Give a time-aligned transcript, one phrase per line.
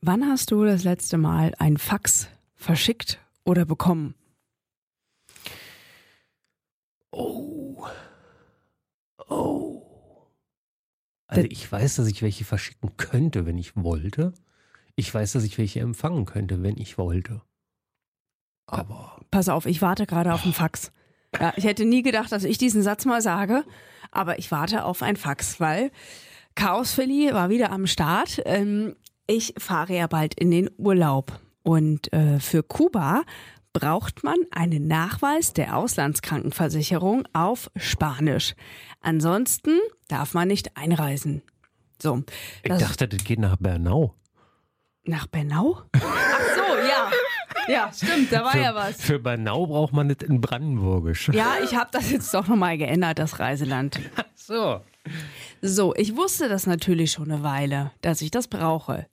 [0.00, 4.14] Wann hast du das letzte Mal ein Fax verschickt oder bekommen?
[7.12, 7.86] Oh.
[9.28, 9.82] Oh.
[11.26, 14.32] Also ich weiß, dass ich welche verschicken könnte, wenn ich wollte.
[14.94, 17.42] Ich weiß, dass ich welche empfangen könnte, wenn ich wollte.
[18.66, 19.20] Aber.
[19.30, 20.92] Pass auf, ich warte gerade auf ein Fax.
[21.38, 23.64] Ja, ich hätte nie gedacht, dass ich diesen Satz mal sage,
[24.10, 25.90] aber ich warte auf ein Fax, weil
[26.54, 28.40] Chaos Philly war wieder am Start.
[28.46, 28.96] Ähm,
[29.26, 33.22] ich fahre ja bald in den Urlaub und äh, für Kuba
[33.72, 38.54] braucht man einen Nachweis der Auslandskrankenversicherung auf Spanisch.
[39.00, 41.42] Ansonsten darf man nicht einreisen.
[42.00, 42.22] So.
[42.62, 44.14] Ich dachte, das geht nach Bernau.
[45.04, 45.82] Nach Bernau?
[45.92, 47.10] Ach so, ja.
[47.68, 49.00] Ja, stimmt, da war für, ja was.
[49.00, 51.28] Für Bernau braucht man das in Brandenburgisch.
[51.30, 54.00] Ja, ich habe das jetzt doch nochmal geändert, das Reiseland.
[54.34, 54.80] So.
[55.60, 59.06] So, ich wusste das natürlich schon eine Weile, dass ich das brauche.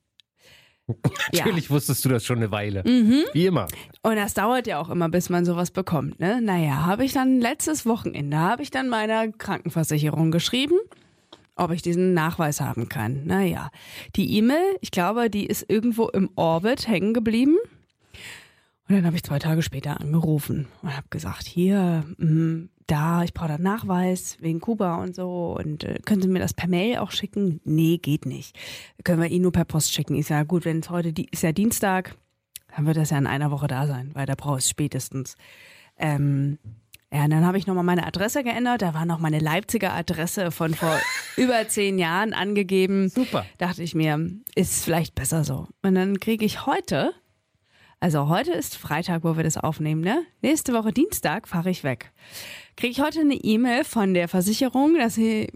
[1.31, 1.69] Natürlich ja.
[1.69, 2.83] wusstest du das schon eine Weile.
[2.85, 3.23] Mhm.
[3.33, 3.67] Wie immer.
[4.01, 6.19] Und das dauert ja auch immer, bis man sowas bekommt.
[6.19, 6.41] Ne?
[6.41, 10.75] Naja, habe ich dann letztes Wochenende, habe ich dann meiner Krankenversicherung geschrieben,
[11.55, 13.25] ob ich diesen Nachweis haben kann.
[13.25, 13.69] Naja,
[14.15, 17.57] die E-Mail, ich glaube, die ist irgendwo im Orbit hängen geblieben.
[18.89, 23.33] Und dann habe ich zwei Tage später angerufen und habe gesagt, hier, mh, da, ich
[23.33, 25.57] brauche da Nachweis wegen Kuba und so.
[25.57, 27.61] Und äh, können Sie mir das per Mail auch schicken?
[27.63, 28.57] Nee, geht nicht.
[29.03, 30.15] Können wir Ihnen nur per Post schicken.
[30.15, 32.15] Ich sage, gut, wenn es heute die, ist ja Dienstag,
[32.75, 35.35] dann wird das ja in einer Woche da sein, weil da brauche ich spätestens.
[35.97, 36.57] Ähm,
[37.11, 38.81] ja, und dann habe ich nochmal meine Adresse geändert.
[38.81, 40.99] Da war noch meine Leipziger Adresse von vor
[41.37, 43.09] über zehn Jahren angegeben.
[43.09, 43.45] Super.
[43.59, 45.67] Dachte ich mir, ist vielleicht besser so.
[45.83, 47.13] Und dann kriege ich heute,
[47.99, 50.23] also heute ist Freitag, wo wir das aufnehmen, ne?
[50.41, 52.11] Nächste Woche Dienstag fahre ich weg
[52.77, 55.51] kriege ich heute eine E-Mail von der Versicherung, dass, sie,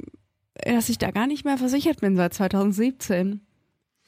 [0.64, 3.42] dass ich da gar nicht mehr versichert bin seit 2017.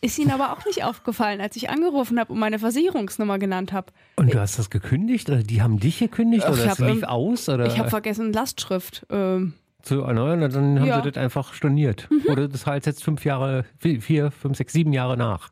[0.01, 3.91] Ist Ihnen aber auch nicht aufgefallen, als ich angerufen habe und meine Versicherungsnummer genannt habe.
[4.15, 5.27] Und du hast das gekündigt?
[5.29, 6.45] Oder die haben dich gekündigt?
[6.47, 7.49] Ach, oder hab, lief ähm, aus?
[7.49, 7.65] Oder?
[7.65, 9.05] Ich habe vergessen, Lastschrift.
[9.09, 11.01] Ähm, zu erneuern, und dann haben Ja.
[11.03, 12.07] sie das einfach storniert.
[12.27, 15.49] Oder das halt jetzt fünf Jahre, vier, vier, fünf, sechs, sieben Jahre nach.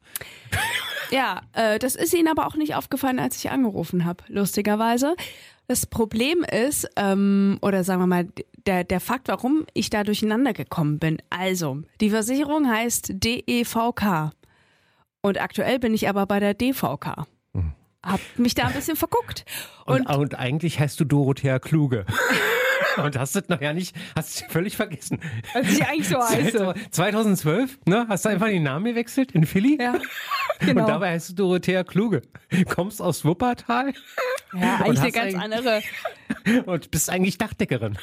[1.11, 5.15] Ja, äh, das ist Ihnen aber auch nicht aufgefallen, als ich angerufen habe, lustigerweise.
[5.67, 8.27] Das Problem ist, ähm, oder sagen wir mal,
[8.65, 11.17] der, der Fakt, warum ich da durcheinander gekommen bin.
[11.29, 14.31] Also, die Versicherung heißt DEVK.
[15.21, 17.27] Und aktuell bin ich aber bei der DVK.
[18.07, 19.45] Hab mich da ein bisschen verguckt.
[19.85, 22.05] Und, Und, und, eigentlich heißt du Dorothea Kluge.
[22.97, 25.19] und hast das noch ja nicht, hast du völlig vergessen.
[25.53, 26.73] als ich eigentlich so heiße.
[26.91, 28.05] 2012, ne?
[28.07, 29.77] Hast du einfach den Namen gewechselt in Philly?
[29.79, 29.95] Ja,
[30.59, 30.81] genau.
[30.81, 32.21] Und dabei heißt du Dorothea Kluge.
[32.67, 33.93] Kommst aus Wuppertal
[34.53, 35.81] ja, eigentlich eine ganz andere.
[36.65, 37.97] und bist eigentlich Dachdeckerin.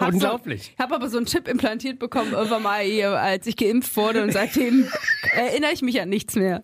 [0.00, 0.62] Unglaublich.
[0.62, 2.82] So, ich habe aber so einen Chip implantiert bekommen irgendwann mal,
[3.16, 4.88] als ich geimpft wurde und seitdem
[5.32, 6.62] erinnere ich mich an nichts mehr.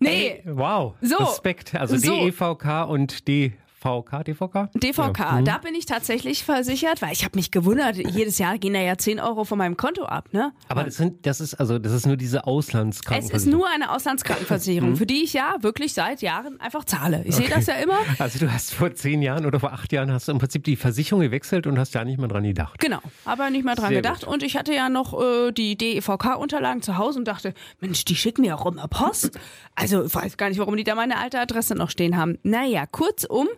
[0.00, 0.94] Nee, Ey, wow.
[1.02, 1.16] So.
[1.18, 1.74] Respekt.
[1.74, 2.12] Also So.
[2.24, 3.28] DEVK und
[3.82, 4.68] DVK, DVK?
[4.74, 5.32] DVK, Ja.
[5.40, 5.44] Mhm.
[5.44, 8.96] da bin ich tatsächlich versichert, weil ich habe mich gewundert, jedes Jahr gehen da ja
[8.98, 10.52] 10 Euro von meinem Konto ab, ne?
[10.68, 13.36] Aber das sind, das ist, also, das ist nur diese Es Auslandskrankenversicherung.
[13.36, 17.22] ist nur eine Auslandskrankenversicherung, für die ich ja wirklich seit Jahren einfach zahle.
[17.24, 17.98] Ich sehe das ja immer.
[18.18, 20.76] Also du hast vor zehn Jahren oder vor acht Jahren hast du im Prinzip die
[20.76, 22.78] Versicherung gewechselt und hast ja nicht mehr dran gedacht.
[22.80, 24.24] Genau, aber nicht mal dran Sehr gedacht.
[24.24, 24.34] gut.
[24.34, 28.42] Und ich hatte ja noch äh, die DEVK-Unterlagen zu Hause und dachte, Mensch, die schicken
[28.42, 29.38] mir auch immer Post.
[29.74, 32.38] Also ich weiß gar nicht, warum die da meine alte Adresse noch stehen haben.
[32.42, 33.48] Naja, kurzum,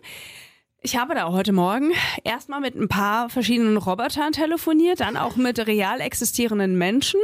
[0.81, 1.91] ich habe da heute Morgen
[2.25, 7.21] erstmal mit ein paar verschiedenen Robotern telefoniert, dann auch mit real existierenden Menschen.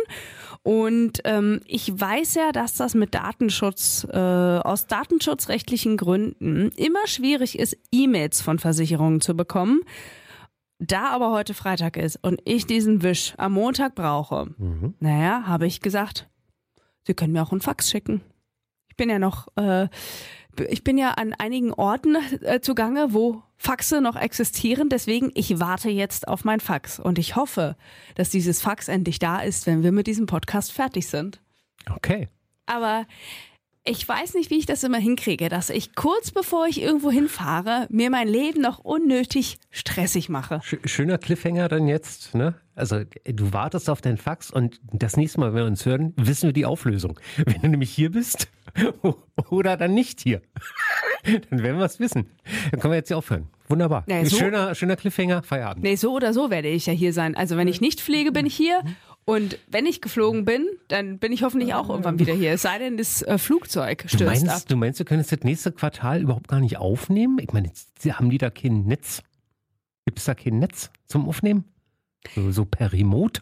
[0.64, 7.60] Und ähm, ich weiß ja, dass das mit Datenschutz, äh, aus datenschutzrechtlichen Gründen immer schwierig
[7.60, 9.82] ist, E-Mails von Versicherungen zu bekommen.
[10.80, 14.48] Da aber heute Freitag ist und ich diesen Wisch am Montag brauche,
[15.00, 16.30] naja, habe ich gesagt,
[17.04, 18.22] Sie können mir auch einen Fax schicken.
[18.88, 19.88] Ich bin ja noch, äh,
[20.70, 24.90] ich bin ja an einigen Orten äh, zugange, wo Faxe noch existieren.
[24.90, 27.76] Deswegen, ich warte jetzt auf mein Fax und ich hoffe,
[28.16, 31.40] dass dieses Fax endlich da ist, wenn wir mit diesem Podcast fertig sind.
[31.96, 32.28] Okay.
[32.66, 33.06] Aber
[33.86, 37.88] ich weiß nicht, wie ich das immer hinkriege, dass ich kurz bevor ich irgendwo hinfahre,
[37.90, 40.56] mir mein Leben noch unnötig stressig mache.
[40.58, 42.56] Sch- Schöner Cliffhanger dann jetzt, ne?
[42.76, 46.48] Also du wartest auf dein Fax und das nächste Mal, wenn wir uns hören, wissen
[46.48, 47.20] wir die Auflösung.
[47.46, 48.48] Wenn du nämlich hier bist
[49.50, 50.42] oder dann nicht hier,
[51.50, 52.28] dann werden wir es wissen.
[52.72, 53.48] Dann können wir jetzt hier aufhören.
[53.68, 54.04] Wunderbar.
[54.10, 55.84] Ein so- schöner, schöner Cliffhanger, Feierabend.
[55.84, 57.36] Nee, so oder so werde ich ja hier sein.
[57.36, 58.82] Also wenn ich nicht fliege, bin ich hier.
[59.26, 62.52] Und wenn ich geflogen bin, dann bin ich hoffentlich auch irgendwann wieder hier.
[62.54, 64.48] Es sei denn, das äh, Flugzeug Du stürzt ab.
[64.48, 67.38] meinst, du meinst, du könntest das nächste Quartal überhaupt gar nicht aufnehmen?
[67.40, 67.72] Ich meine,
[68.12, 69.22] haben die da kein Netz?
[70.06, 71.66] Gibt es da kein Netz zum Aufnehmen?
[72.34, 73.42] So, so per Remote?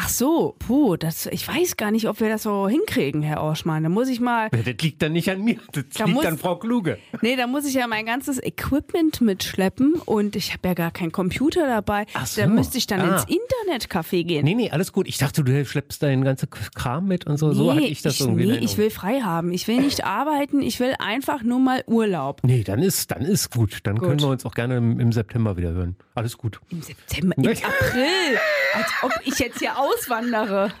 [0.00, 3.82] Ach so, puh, das, ich weiß gar nicht, ob wir das so hinkriegen, Herr Orschmann.
[3.82, 4.48] Da muss ich mal.
[4.50, 6.98] Das liegt dann nicht an mir, das Da liegt muss- an Frau Kluge.
[7.20, 11.10] Nee, da muss ich ja mein ganzes Equipment mitschleppen und ich habe ja gar keinen
[11.10, 12.06] Computer dabei.
[12.14, 12.40] Ach so.
[12.42, 13.16] Da müsste ich dann Ah.
[13.16, 14.44] ins Internetcafé gehen.
[14.44, 15.08] Nee, nee, alles gut.
[15.08, 17.52] Ich dachte, du schleppst deinen ganzen Kram mit und so.
[17.52, 18.44] so hatte ich das irgendwie.
[18.44, 19.52] in nee, ich will frei haben.
[19.52, 22.40] Ich will nicht arbeiten, ich will einfach nur mal Urlaub.
[22.44, 23.78] Nee, dann ist, dann ist gut.
[23.82, 25.96] Dann können wir uns auch gerne im, im September wieder hören.
[26.14, 26.60] Alles gut.
[26.70, 28.38] Im September, im April.
[28.78, 30.72] Als ob ich jetzt hier auswandere.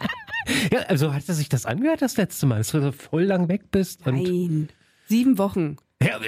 [0.72, 3.48] Ja, also hat er sich das angehört das letzte Mal, dass du so voll lang
[3.48, 4.06] weg bist?
[4.06, 4.68] Und Nein.
[5.06, 5.76] Sieben Wochen.
[6.02, 6.18] ja,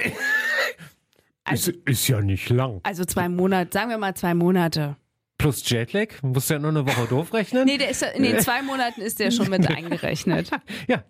[1.52, 2.80] ist, ist ja nicht lang.
[2.82, 4.96] Also zwei Monate, sagen wir mal zwei Monate.
[5.38, 7.64] Plus Jetlag, musst du ja nur eine Woche doof rechnen.
[7.64, 10.50] Nee, der ist in den zwei Monaten ist der schon mit eingerechnet.
[10.86, 11.02] Ja,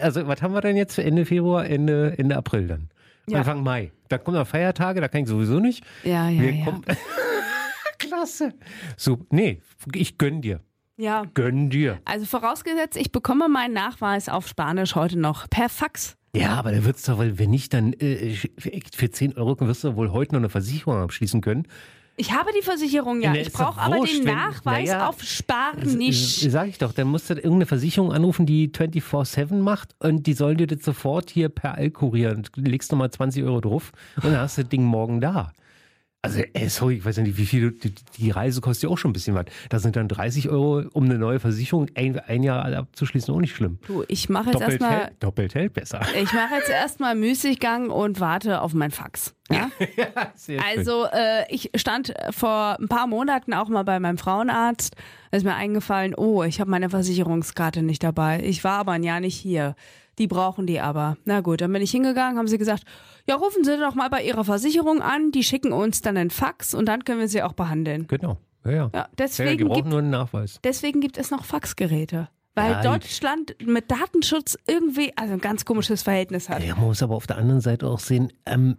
[0.00, 2.88] also was haben wir denn jetzt für Ende Februar, Ende, Ende April dann?
[3.26, 3.38] Ja.
[3.38, 3.92] Anfang Mai.
[4.08, 5.84] Da kommen noch Feiertage, da kann ich sowieso nicht.
[6.02, 6.80] Ja, ja, Wir ja.
[8.24, 8.54] Klasse.
[8.96, 9.60] So, nee,
[9.94, 10.60] ich gönn dir.
[10.96, 11.24] Ja.
[11.34, 11.98] Gönn dir.
[12.04, 16.16] Also vorausgesetzt, ich bekomme meinen Nachweis auf Spanisch heute noch per Fax.
[16.34, 19.94] Ja, aber da wird's doch wohl, wenn nicht, dann äh, für 10 Euro wirst du
[19.96, 21.66] wohl heute noch eine Versicherung abschließen können.
[22.16, 23.32] Ich habe die Versicherung ja.
[23.32, 26.40] Nee, Ich brauche aber wurscht, den wenn- Nachweis naja, auf Spanisch.
[26.48, 30.56] Sag ich doch, dann musst du irgendeine Versicherung anrufen, die 24-7 macht und die sollen
[30.56, 32.46] dir das sofort hier per All kurieren.
[32.54, 35.52] Du legst nochmal 20 Euro drauf und dann hast du das Ding morgen da.
[36.24, 38.96] Also, ey, sorry, ich weiß ja nicht, wie viel, die, die Reise kostet ja auch
[38.96, 39.44] schon ein bisschen was.
[39.68, 43.54] Das sind dann 30 Euro, um eine neue Versicherung ein, ein Jahr abzuschließen, auch nicht
[43.54, 43.78] schlimm.
[43.86, 44.90] Du, ich mache jetzt erstmal.
[44.90, 46.00] hält, doppelt hält besser.
[46.16, 49.34] Ich mache jetzt erstmal Müßiggang und warte auf mein Fax.
[49.50, 49.70] Ja?
[50.34, 50.66] Sehr schön.
[50.66, 54.96] Also äh, ich stand vor ein paar Monaten auch mal bei meinem Frauenarzt.
[55.30, 58.40] Da ist mir eingefallen, oh, ich habe meine Versicherungskarte nicht dabei.
[58.42, 59.76] Ich war aber ein Jahr nicht hier.
[60.18, 61.16] Die brauchen die aber.
[61.24, 62.84] Na gut, dann bin ich hingegangen, haben sie gesagt,
[63.28, 66.74] ja, rufen Sie doch mal bei Ihrer Versicherung an, die schicken uns dann einen Fax
[66.74, 68.06] und dann können wir sie auch behandeln.
[68.06, 68.38] Genau.
[68.64, 68.76] Ja, ja.
[68.76, 70.60] Ja, ja, die deswegen, brauchen gibt, nur einen Nachweis.
[70.64, 72.28] deswegen gibt es noch Faxgeräte.
[72.54, 76.62] Weil Ja, Deutschland mit Datenschutz irgendwie also ein ganz komisches Verhältnis hat.
[76.62, 78.76] Ja, man muss aber auf der anderen Seite auch sehen, ähm,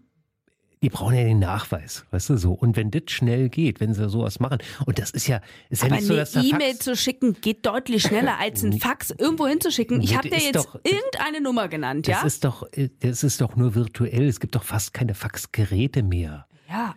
[0.82, 2.54] die brauchen ja den Nachweis, weißt du so.
[2.54, 5.88] Und wenn das schnell geht, wenn sie sowas machen, und das ist ja, ist ja
[5.88, 9.12] Aber nicht so, eine dass der E-Mail zu schicken geht deutlich schneller als ein Fax
[9.12, 10.02] irgendwo hinzuschicken.
[10.02, 12.28] Ich habe dir das jetzt doch- irgendeine Nummer genannt, das ja?
[12.28, 14.28] ist doch, äh, das ist doch nur virtuell.
[14.28, 16.46] Es gibt doch fast keine Faxgeräte mehr.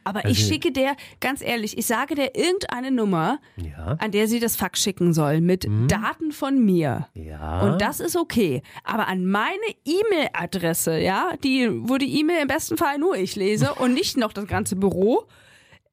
[0.05, 4.29] Aber Also- ich schicke der, ganz ehrlich, ich sage der irgendeine Nummer, Ja, an der
[4.29, 5.89] sie das Fax schicken soll, mit Mhm.
[5.89, 7.09] Daten von mir.
[7.15, 7.61] ja.
[7.63, 8.63] Und das ist okay.
[8.85, 13.75] Aber an meine E-Mail-Adresse, ja, die, wo die E-Mail im besten Fall nur ich lese
[13.75, 15.25] und nicht noch das ganze Büro,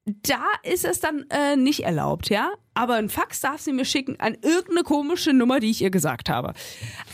[0.05, 2.51] da ist es dann äh, nicht erlaubt, ja?
[2.75, 6.29] Aber ein Fax darf sie mir schicken an irgendeine komische Nummer, die ich ihr gesagt
[6.29, 6.53] habe.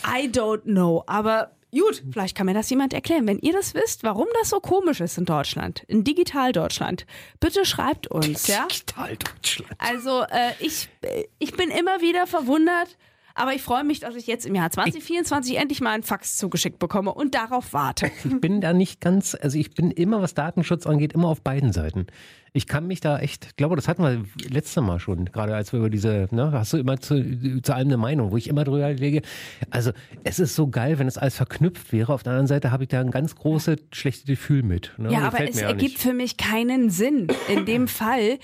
[0.06, 1.02] I don't know.
[1.06, 3.26] Aber gut, vielleicht kann mir das jemand erklären.
[3.26, 7.06] Wenn ihr das wisst, warum das so komisch ist in Deutschland, in Digital-Deutschland,
[7.40, 8.66] bitte schreibt uns, ja?
[8.66, 9.72] Digital Deutschland.
[9.78, 12.98] Also äh, ich, äh, ich bin immer wieder verwundert,
[13.34, 16.78] aber ich freue mich, dass ich jetzt im Jahr 2024 endlich mal einen Fax zugeschickt
[16.78, 18.10] bekomme und darauf warte.
[18.24, 21.72] Ich bin da nicht ganz, also ich bin immer, was Datenschutz angeht, immer auf beiden
[21.72, 22.06] Seiten.
[22.54, 25.72] Ich kann mich da echt, ich glaube, das hatten wir letztes Mal schon, gerade als
[25.72, 28.64] wir über diese, ne, hast du immer zu, zu allem eine Meinung, wo ich immer
[28.64, 29.22] drüber lege.
[29.70, 32.12] Also es ist so geil, wenn es alles verknüpft wäre.
[32.12, 34.92] Auf der anderen Seite habe ich da ein ganz großes schlechte Gefühl mit.
[34.98, 35.10] Ne?
[35.10, 37.28] Ja, aber es ergibt für mich keinen Sinn.
[37.48, 38.38] In dem Fall,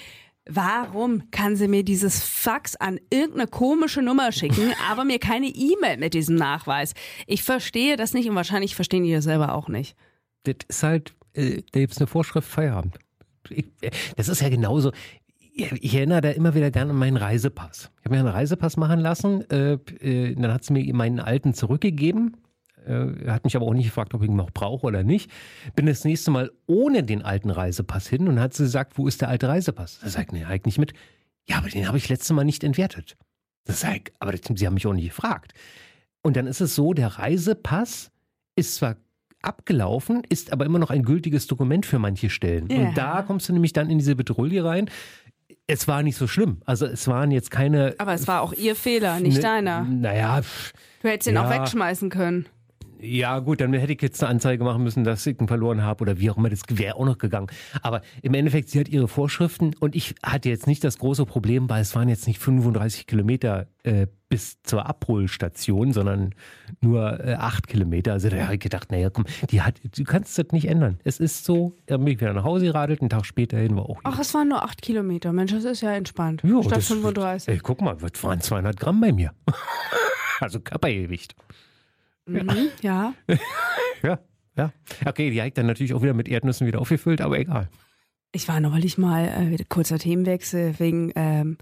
[0.46, 5.99] warum kann sie mir dieses Fax an irgendeine komische Nummer schicken, aber mir keine E-Mail
[5.99, 6.94] mit diesem Nachweis?
[7.26, 9.96] Ich verstehe das nicht und wahrscheinlich verstehen die das selber auch nicht.
[10.44, 12.98] Das ist halt, äh, da gibt es eine Vorschrift Feierabend.
[14.17, 14.93] Das ist ja genauso.
[15.53, 17.91] Ich erinnere da immer wieder gerne an meinen Reisepass.
[17.99, 21.53] Ich habe mir einen Reisepass machen lassen, äh, äh, dann hat sie mir meinen alten
[21.53, 22.37] zurückgegeben.
[22.87, 25.31] Äh, hat mich aber auch nicht gefragt, ob ich ihn noch brauche oder nicht.
[25.75, 29.21] Bin das nächste Mal ohne den alten Reisepass hin und hat sie gesagt, wo ist
[29.21, 29.99] der alte Reisepass?
[30.01, 30.93] Da sagt nee, halt nicht mit.
[31.49, 33.17] Ja, aber den habe ich letztes Mal nicht entwertet.
[33.65, 35.55] Das sag ich, aber das, sie haben mich auch nicht gefragt.
[36.23, 38.11] Und dann ist es so, der Reisepass
[38.57, 38.97] ist zwar
[39.43, 42.69] abgelaufen, ist aber immer noch ein gültiges Dokument für manche Stellen.
[42.71, 42.79] Ja.
[42.79, 44.91] Und da kommst du nämlich dann in diese Petrouille rein.
[45.67, 46.63] Es war nicht so schlimm.
[46.65, 47.95] Also es waren jetzt keine.
[47.99, 49.85] Aber es war auch ihr Fehler, nicht ne, deiner.
[49.85, 50.41] Naja,
[51.03, 51.61] Du hättest ihn auch ja.
[51.61, 52.47] wegschmeißen können.
[53.01, 56.03] ja gut, dann hätte ich jetzt eine Anzeige machen müssen, dass ich ihn verloren habe
[56.03, 56.49] oder wie auch immer.
[56.51, 57.47] Das wäre auch noch gegangen.
[57.83, 61.69] Aber im Endeffekt, sie hat ihre Vorschriften und ich hatte jetzt nicht das große Problem,
[61.69, 66.35] weil es waren jetzt nicht 35 Kilometer äh, bis zur Abholstation, sondern
[66.81, 68.13] nur äh, acht Kilometer.
[68.13, 70.99] Also da habe ich gedacht, naja, komm, die hat, du kannst das nicht ändern.
[71.05, 73.89] Es ist so, dann bin ich wieder nach Hause geradelt, einen Tag später hin war
[73.89, 75.32] auch Ach, es waren nur acht Kilometer.
[75.32, 76.43] Mensch, das ist ja entspannt.
[76.44, 77.49] Ja, Statt das- 35.
[77.49, 79.32] Ey, guck mal, das waren 200 Gramm bei mir.
[80.41, 81.35] also Körpergewicht.
[82.27, 83.15] Mhm, ja.
[84.03, 84.20] Ja,
[84.56, 84.73] ja.
[85.06, 87.69] Okay, die habe ich dann natürlich auch wieder mit Erdnüssen wieder aufgefüllt, aber egal.
[88.31, 91.56] Ich war neulich mal, äh, kurzer Themenwechsel, wegen, ähm,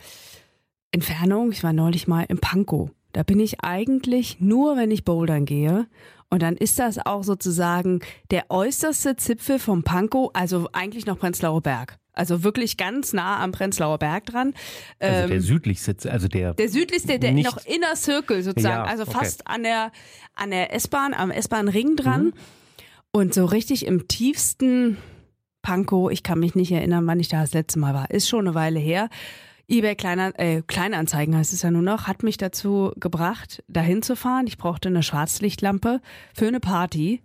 [0.97, 1.53] Entfernung.
[1.53, 2.91] Ich war neulich mal in Pankow.
[3.13, 5.87] Da bin ich eigentlich nur, wenn ich bouldern gehe.
[6.31, 8.01] Und dann ist das auch sozusagen
[8.31, 11.99] der äußerste Zipfel vom Pankow, also eigentlich noch Prenzlauer Berg.
[12.15, 14.55] Also wirklich ganz nah am Prenzlauer Berg dran.
[14.99, 19.03] Also Ähm, der südlichste, also der, der südlichste, der noch Inner Circle sozusagen, Ja, also
[19.03, 19.13] okay.
[19.13, 19.93] fast an der
[20.35, 22.25] an der S-Bahn, am S-Bahn-Ring dran.
[22.25, 22.33] Mhm.
[23.13, 24.97] Und so richtig im tiefsten
[25.61, 28.47] Pankow, ich kann mich nicht erinnern, wann ich da das letzte Mal war, ist schon
[28.47, 29.11] eine Weile her.
[29.69, 34.15] eBay Kleiner, äh, Kleinanzeigen heißt es ja nur noch, hat mich dazu gebracht, dahin zu
[34.15, 34.47] fahren.
[34.47, 36.01] Ich brauchte eine Schwarzlichtlampe
[36.35, 37.23] für eine Party.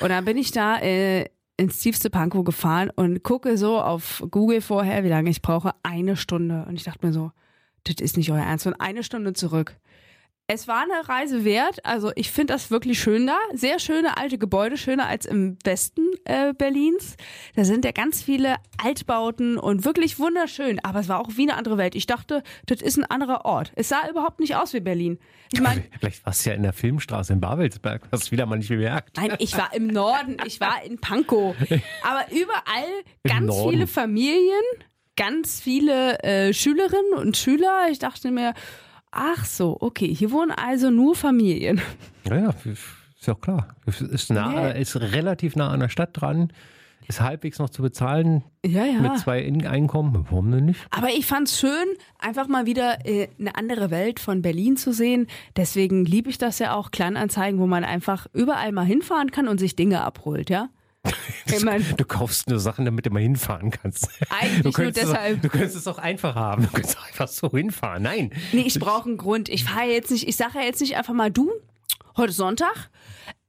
[0.00, 1.26] Und dann bin ich da äh,
[1.58, 5.74] ins tiefste Pankow gefahren und gucke so auf Google vorher, wie lange ich brauche.
[5.82, 6.64] Eine Stunde.
[6.66, 7.30] Und ich dachte mir so,
[7.84, 8.66] das ist nicht euer Ernst.
[8.66, 9.76] Und eine Stunde zurück.
[10.48, 11.84] Es war eine Reise wert.
[11.84, 13.38] Also ich finde das wirklich schön da.
[13.54, 17.16] Sehr schöne alte Gebäude, schöner als im Westen äh, Berlins.
[17.54, 20.78] Da sind ja ganz viele Altbauten und wirklich wunderschön.
[20.84, 21.94] Aber es war auch wie eine andere Welt.
[21.94, 23.72] Ich dachte, das ist ein anderer Ort.
[23.76, 25.18] Es sah überhaupt nicht aus wie Berlin.
[25.52, 28.56] Ich meine, vielleicht warst du ja in der Filmstraße in Babelsberg, hast du wieder mal
[28.56, 29.16] nicht bemerkt.
[29.16, 31.54] Nein, ich war im Norden, ich war in Pankow.
[32.02, 32.90] Aber überall
[33.24, 34.62] ganz viele Familien,
[35.16, 37.86] ganz viele äh, Schülerinnen und Schüler.
[37.90, 38.54] Ich dachte mir,
[39.12, 41.80] ach so, okay, hier wohnen also nur Familien.
[42.28, 43.68] Naja, ist ja auch klar.
[43.86, 44.80] Es Ist, nah, Nee.
[44.80, 46.52] ist relativ nah an der Stadt dran,
[47.08, 49.00] ist halbwegs noch zu bezahlen Ja, ja.
[49.00, 50.24] mit zwei In- Einkommen.
[50.30, 50.80] Warum denn nicht?
[50.90, 51.86] Aber ich fand's schön,
[52.18, 55.26] einfach mal wieder äh, eine andere Welt von Berlin zu sehen.
[55.56, 59.58] Deswegen liebe ich das ja auch, Kleinanzeigen, wo man einfach überall mal hinfahren kann und
[59.58, 60.68] sich Dinge abholt, ja?
[61.64, 64.08] Mein, Du kaufst nur Sachen, damit du mal hinfahren kannst.
[64.30, 65.32] Eigentlich du nur könntest deshalb.
[65.32, 66.62] Es, auch- du könntest es auch einfach haben.
[66.62, 68.02] Du könntest auch einfach so hinfahren.
[68.02, 68.30] Nein.
[68.52, 69.48] Nee, ich brauche einen Grund.
[69.48, 71.50] Ich fahre jetzt nicht, ich sage ja jetzt nicht einfach mal du,
[72.16, 72.90] heute ist Sonntag.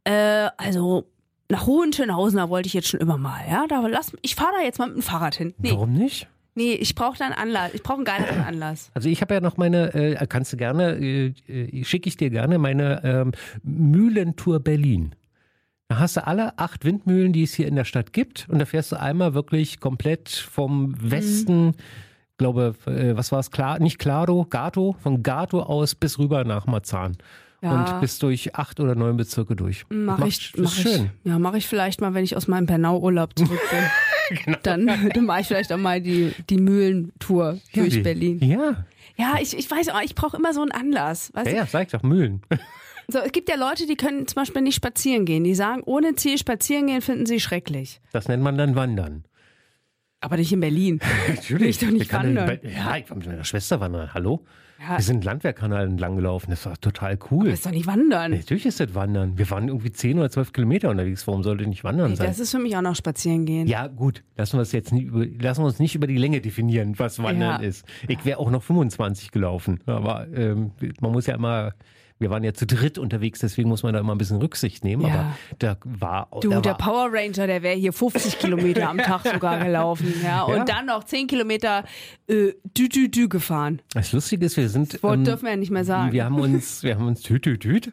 [0.03, 1.05] Äh, also
[1.49, 3.65] nach Hohenschönhausen, da wollte ich jetzt schon immer mal, ja.
[3.67, 5.53] Da lass, ich fahre da jetzt mal mit dem Fahrrad hin.
[5.59, 6.27] Nee, Warum nicht?
[6.55, 7.71] nee ich brauche da einen Anlass.
[7.73, 8.89] Ich brauche einen geileren Anlass.
[8.95, 12.29] Also ich habe ja noch meine, äh, kannst du gerne, äh, äh, schicke ich dir
[12.31, 13.31] gerne meine ähm,
[13.63, 15.15] Mühlentour Berlin.
[15.93, 18.47] Da hast du alle acht Windmühlen, die es hier in der Stadt gibt.
[18.49, 21.73] Und da fährst du einmal wirklich komplett vom Westen,
[22.39, 26.65] glaube, äh, was war es, Klar, nicht Klado, Gato, von Gato aus bis rüber nach
[26.65, 27.15] Marzahn.
[27.61, 27.93] Ja.
[27.93, 29.85] Und bis durch acht oder neun Bezirke durch.
[29.89, 30.81] Mach Macht- ich, mach ist ich.
[30.81, 31.09] schön.
[31.25, 34.37] Ja, mache ich vielleicht mal, wenn ich aus meinem Bernau-Urlaub zurück bin.
[34.45, 34.57] Genau.
[34.63, 38.39] Dann, dann mache ich vielleicht auch mal die, die Mühlentour durch die- Berlin.
[38.43, 38.83] Ja,
[39.15, 41.29] Ja, ich, ich weiß auch, ich brauche immer so einen Anlass.
[41.35, 42.41] Weißt ja, ja, sag doch Mühlen.
[43.07, 45.43] So, es gibt ja Leute, die können zum Beispiel nicht spazieren gehen.
[45.43, 48.01] Die sagen, ohne Ziel spazieren gehen finden sie schrecklich.
[48.11, 49.23] Das nennt man dann Wandern.
[50.21, 50.99] Aber nicht in Berlin.
[51.27, 51.69] Natürlich.
[51.69, 52.59] Ich doch nicht wandern.
[52.63, 54.13] Ja, ich war mit meiner Schwester wandern.
[54.13, 54.45] Hallo?
[54.79, 54.97] Ja.
[54.97, 56.49] Wir sind Landwehrkanal entlang gelaufen.
[56.49, 57.45] Das war total cool.
[57.45, 58.31] Das ist doch nicht wandern.
[58.31, 59.37] Natürlich ist das Wandern.
[59.37, 61.25] Wir waren irgendwie 10 oder 12 Kilometer unterwegs.
[61.27, 62.27] Warum sollte nicht Wandern Ey, sein?
[62.27, 63.67] das ist für mich auch noch spazieren gehen.
[63.67, 64.23] Ja, gut.
[64.37, 67.21] Lassen wir es jetzt nicht über, lassen wir uns nicht über die Länge definieren, was
[67.21, 67.67] Wandern Ja.
[67.67, 67.85] ist.
[68.07, 69.81] Ich wäre auch noch 25 gelaufen.
[69.85, 71.73] Aber ähm, man muss ja immer,
[72.19, 75.05] wir waren ja zu dritt unterwegs, deswegen muss man da immer ein bisschen Rücksicht nehmen.
[75.07, 75.13] Ja.
[75.13, 76.27] Aber da war.
[76.41, 80.13] Du, da der war, Power Ranger, der wäre hier 50 Kilometer am Tag sogar gelaufen.
[80.23, 80.63] Ja, und Ja.
[80.65, 81.83] dann noch 10 Kilometer
[82.27, 83.81] äh, dü, dü, dü gefahren.
[83.93, 84.93] Das Lustige ist, wir sind.
[84.93, 86.11] Das Wort ähm, dürfen wir ja nicht mehr sagen.
[86.13, 87.91] Wir haben uns, wir haben uns tüt, tüt, tüt.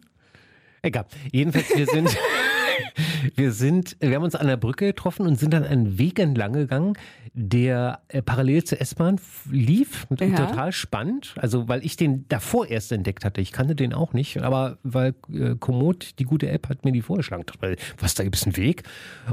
[0.83, 1.07] Egal.
[1.33, 2.17] Jedenfalls, wir sind,
[3.35, 6.53] wir sind, wir haben uns an der Brücke getroffen und sind dann einen Weg entlang
[6.53, 6.95] gegangen,
[7.33, 9.21] der äh, parallel zur S-Bahn
[9.51, 10.07] lief.
[10.09, 10.47] Und Ja.
[10.47, 11.35] Total spannend.
[11.37, 13.41] Also, weil ich den davor erst entdeckt hatte.
[13.41, 17.03] Ich kannte den auch nicht, aber weil äh, Komoot, die gute App, hat mir die
[17.03, 17.43] vorgeschlagen.
[17.43, 18.83] Ich dachte, weil, was, da gibt es einen Weg?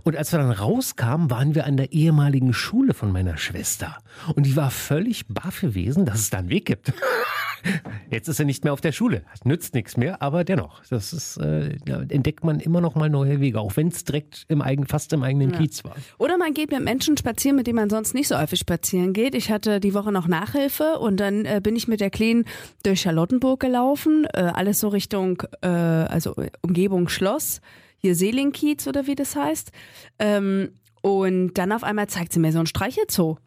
[0.03, 3.97] Und als wir dann rauskamen, waren wir an der ehemaligen Schule von meiner Schwester.
[4.35, 6.93] Und die war völlig baff gewesen, dass es da einen Weg gibt.
[8.11, 9.23] Jetzt ist er nicht mehr auf der Schule.
[9.43, 13.39] Nützt nichts mehr, aber dennoch, das ist, äh, da entdeckt man immer noch mal neue
[13.39, 15.95] Wege, auch wenn es direkt im eigenen, fast im eigenen Kiez war.
[16.17, 19.35] Oder man geht mit Menschen spazieren, mit denen man sonst nicht so häufig spazieren geht.
[19.35, 22.45] Ich hatte die Woche noch Nachhilfe und dann äh, bin ich mit der Kleinen
[22.83, 27.61] durch Charlottenburg gelaufen, äh, alles so Richtung, äh, also Umgebung Schloss,
[27.97, 29.71] hier Seelingkiez oder wie das heißt.
[30.19, 33.37] Ähm, und dann auf einmal zeigt sie mir so ein Streichelzoo.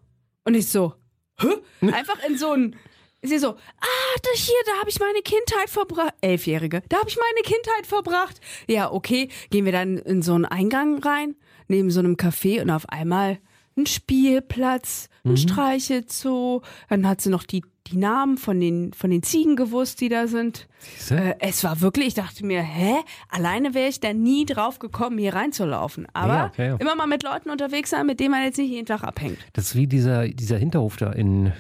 [0.45, 0.95] Und ich so,
[1.39, 1.49] hä?
[1.87, 2.77] Einfach in so ein,
[3.23, 6.15] sie so, ah, das hier, da habe ich meine Kindheit verbracht.
[6.21, 8.41] Elfjährige, da habe ich meine Kindheit verbracht.
[8.67, 11.35] Ja, okay, gehen wir dann in so einen Eingang rein,
[11.69, 13.39] neben so einem Café und auf einmal
[13.77, 16.63] ein Spielplatz, ein Streichelzoo.
[16.89, 20.27] Dann hat sie noch die, die Namen von den, von den Ziegen gewusst, die da
[20.27, 20.67] sind.
[21.11, 22.97] Äh, es war wirklich, ich dachte mir, hä?
[23.29, 26.07] Alleine wäre ich da nie drauf gekommen, hier reinzulaufen.
[26.13, 26.77] Aber Ja, okay, ja.
[26.77, 29.39] immer mal mit Leuten unterwegs sein, mit denen man jetzt nicht jeden Tag abhängt.
[29.53, 31.53] Das ist wie dieser, dieser Hinterhof da in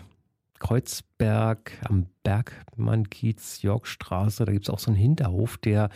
[0.61, 4.45] Kreuzberg am Bergmann-Kiez, Yorkstraße.
[4.45, 5.90] Da gibt es auch so einen Hinterhof, der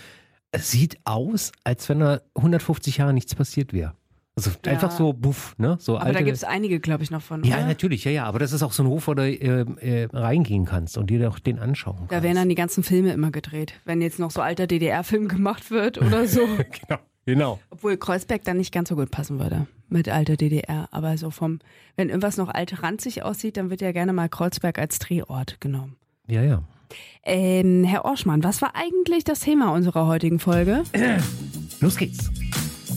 [0.56, 3.94] sieht aus, als wenn da 150 Jahre nichts passiert wäre.
[4.36, 4.72] Also Ja.
[4.72, 5.76] einfach so, buff, ne?
[5.78, 6.18] So Aber alte.
[6.18, 7.44] da gibt es einige, glaube ich, noch von.
[7.44, 7.66] ja, oder?
[7.66, 8.24] natürlich, ja, ja.
[8.24, 11.20] Aber das ist auch so ein Hof, wo du äh, äh, reingehen kannst und dir
[11.20, 12.12] doch den anschauen kannst.
[12.12, 13.74] Da werden dann die ganzen Filme immer gedreht.
[13.84, 16.40] Wenn jetzt noch so alter DDR-Film gemacht wird oder so.
[16.88, 17.60] genau, genau.
[17.70, 20.88] Obwohl Kreuzberg dann nicht ganz so gut passen würde mit alter DDR.
[20.90, 21.60] Aber so vom,
[21.96, 25.96] wenn irgendwas noch alt ranzig aussieht, dann wird ja gerne mal Kreuzberg als Drehort genommen.
[26.26, 26.62] Ja, ja.
[27.24, 30.84] Ähm, Herr Orschmann, was war eigentlich das Thema unserer heutigen Folge?
[31.80, 32.30] Los geht's.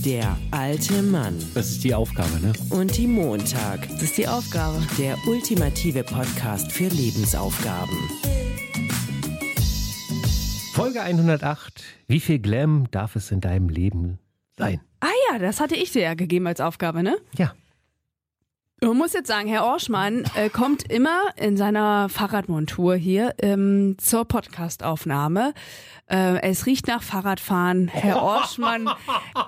[0.06, 2.54] Der alte Mann Das ist die Aufgabe, ne?
[2.70, 3.88] und die Montag.
[3.90, 4.80] Das ist die Aufgabe.
[4.98, 7.98] Der ultimative Podcast für Lebensaufgaben.
[10.78, 11.84] Folge 108.
[12.06, 14.20] Wie viel Glam darf es in deinem Leben
[14.60, 14.80] sein?
[15.00, 17.18] Ah ja, das hatte ich dir ja gegeben als Aufgabe, ne?
[17.36, 17.56] Ja.
[18.80, 24.26] Man muss jetzt sagen, Herr Orschmann äh, kommt immer in seiner Fahrradmontur hier ähm, zur
[24.26, 25.56] Podcastaufnahme.
[26.06, 27.88] Äh, es riecht nach Fahrradfahren.
[27.88, 28.86] Herr Orschmann,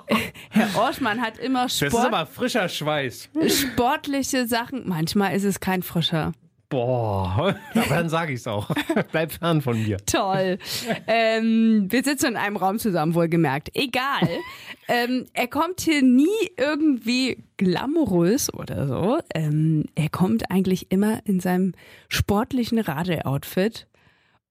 [0.08, 0.16] äh,
[0.50, 3.30] Herr Orschmann hat immer Sport, frischer Schweiß.
[3.48, 4.90] sportliche Sachen.
[4.90, 6.32] Manchmal ist es kein frischer.
[6.70, 8.70] Boah, aber dann sage ich es auch.
[9.12, 9.98] Bleib fern von mir.
[10.06, 10.60] Toll.
[11.08, 13.72] ähm, wir sitzen in einem Raum zusammen, wohlgemerkt.
[13.74, 14.30] Egal.
[14.88, 19.18] ähm, er kommt hier nie irgendwie glamourös oder so.
[19.34, 21.74] Ähm, er kommt eigentlich immer in seinem
[22.08, 23.88] sportlichen Radeloutfit.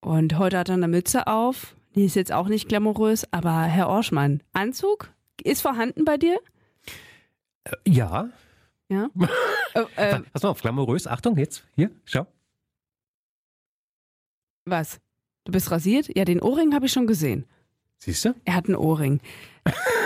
[0.01, 1.77] Und heute hat er eine Mütze auf.
[1.95, 5.11] Die ist jetzt auch nicht glamourös, aber Herr Orschmann, Anzug
[5.45, 6.39] ist vorhanden bei dir?
[7.87, 8.29] Ja.
[8.89, 9.09] Ja.
[9.75, 11.07] Äh, äh, Pass mal auf, glamourös.
[11.07, 11.65] Achtung, jetzt.
[11.77, 12.27] Hier, schau.
[14.65, 15.01] was?
[15.45, 16.15] Du bist rasiert?
[16.15, 17.47] Ja, den Ohrring habe ich schon gesehen.
[17.99, 18.35] Siehst du?
[18.45, 19.21] Er hat einen Ohrring.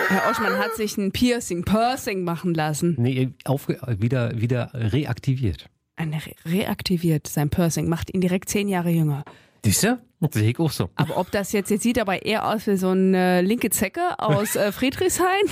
[0.09, 2.95] Herr Oschmann hat sich ein Piercing, Pursing machen lassen.
[2.99, 5.69] Nee, aufge wieder, wieder reaktiviert.
[5.97, 9.25] Ein re reaktiviert sein Pursing, macht ihn direkt zehn Jahre jünger.
[9.65, 9.99] Siehst du?
[10.31, 10.91] Sehe ich auch so.
[10.95, 14.57] Aber ob das jetzt, jetzt sieht aber eher aus wie so eine linke Zecke aus
[14.57, 15.45] äh, Friedrichshain.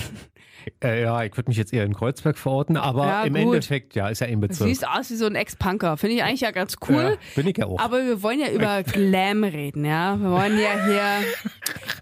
[0.83, 3.41] Äh, ja, ich würde mich jetzt eher in Kreuzberg verorten, aber Ja, im gut.
[3.43, 4.67] Endeffekt, ja, ist ja ein Du Bezirk.
[4.69, 5.97] siehst aus wie so ein Ex-Punker.
[5.97, 7.17] Finde ich eigentlich ja ganz cool.
[7.17, 7.79] Ja, bin ich ja auch.
[7.79, 10.17] Aber wir wollen ja über Glam reden, ja.
[10.19, 11.27] Wir wollen ja hier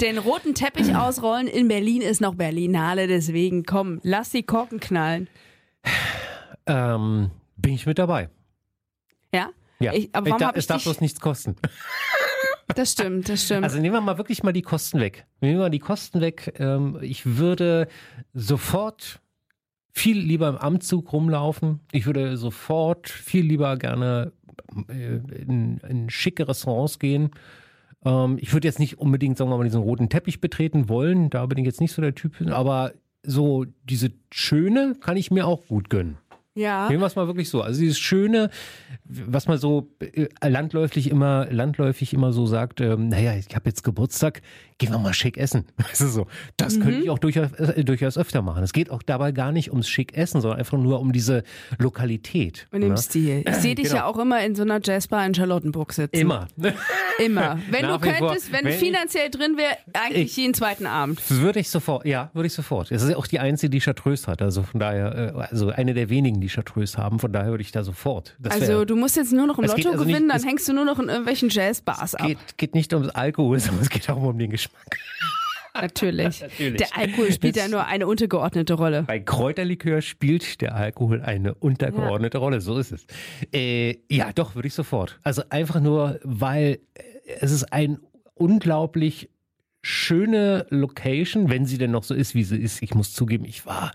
[0.02, 1.48] den roten Teppich ausrollen.
[1.48, 5.28] In Berlin ist noch Berlinale, deswegen komm, lass die Korken knallen.
[6.68, 8.30] ähm, bin ich mit dabei.
[9.34, 9.50] Ja?
[9.80, 9.94] Ja.
[9.94, 11.56] Ich- aber warum da, hab ich es darf bloß nichts kosten.
[12.76, 13.64] Das stimmt, das stimmt.
[13.64, 15.26] Also nehmen wir mal wirklich mal die Kosten weg.
[15.42, 16.54] Nehmen wir mal die Kosten weg.
[16.60, 17.88] Ähm, ich würde
[18.34, 19.20] sofort
[19.92, 21.80] viel lieber im Amtzug rumlaufen.
[21.92, 24.32] Ich würde sofort viel lieber gerne
[24.88, 27.32] äh, in, in schicke Restaurants gehen.
[28.06, 31.30] Ähm, ich würde jetzt nicht unbedingt, sagen wir mal, diesen roten Teppich betreten wollen.
[31.30, 32.40] Da bin ich jetzt nicht so der Typ.
[32.50, 36.18] Aber so diese schöne kann ich mir auch gut gönnen.
[36.60, 36.90] Ja.
[36.90, 37.62] Nehmen wir es mal wirklich so.
[37.62, 38.50] Also dieses Schöne,
[39.06, 43.84] was man so äh, landläufig immer, landläufig immer so sagt, ähm, naja, ich habe jetzt
[43.84, 44.42] Geburtstag,
[44.80, 45.66] gehen wir mal schick essen.
[45.78, 46.28] Weißt du so.
[46.58, 46.82] Das Mhm.
[46.84, 48.64] könnte ich auch durchaus, äh, durchaus öfter machen.
[48.64, 51.44] Es geht auch dabei gar nicht ums schick Essen, sondern einfach nur um diese
[51.78, 52.68] Lokalität.
[52.72, 52.98] Und im ne?
[52.98, 53.44] Stil.
[53.48, 53.96] Ich sehe dich Genau.
[53.98, 56.16] ja auch immer in so einer Jazzbar in Charlottenburg sitzen.
[56.16, 56.48] Immer.
[57.20, 57.60] Immer.
[57.70, 58.28] Wenn Nach du wie vor.
[58.30, 61.22] könntest, wenn, Wenn finanziell drin wäre, eigentlich Ich- jeden zweiten Abend.
[61.30, 62.92] Würde ich sofort, ja, würde ich sofort.
[62.92, 64.42] Es ist ja auch die einzige, die Chartreuse hat.
[64.42, 67.20] Also von daher, äh, also eine der wenigen, die Chartreuse haben.
[67.20, 68.38] Von daher würde ich da sofort.
[68.40, 70.46] Das Also wär- du musst jetzt nur noch im Lotto also nicht- gewinnen, dann es-
[70.46, 72.26] hängst du nur noch in irgendwelchen Jazzbars ab.
[72.28, 74.69] geht, geht nicht ums Alkohol, sondern es geht auch um den Geschmack.
[75.74, 76.42] Natürlich.
[76.42, 76.78] Natürlich.
[76.78, 79.04] Der Alkohol spielt ja nur eine untergeordnete Rolle.
[79.04, 83.06] Bei Kräuterlikör spielt der Alkohol eine untergeordnete Rolle, so ist es.
[83.54, 85.20] Äh, ja, doch, würde ich sofort.
[85.24, 87.04] Also einfach nur, weil äh,
[87.40, 88.00] es ist ein
[88.34, 89.30] unglaublich
[89.82, 92.82] schöne Location, wenn sie denn noch so ist, wie sie ist.
[92.82, 93.94] Ich muss zugeben, ich war,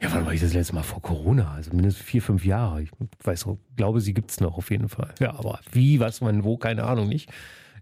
[0.00, 1.54] ja, wann war ich das letzte Mal vor Corona?
[1.54, 2.82] Also mindestens vier, fünf Jahre.
[2.82, 2.90] Ich
[3.22, 5.14] weiß, glaube, sie gibt's noch auf jeden Fall.
[5.20, 7.30] Ja, aber wie, was, wann, wo, keine Ahnung nicht.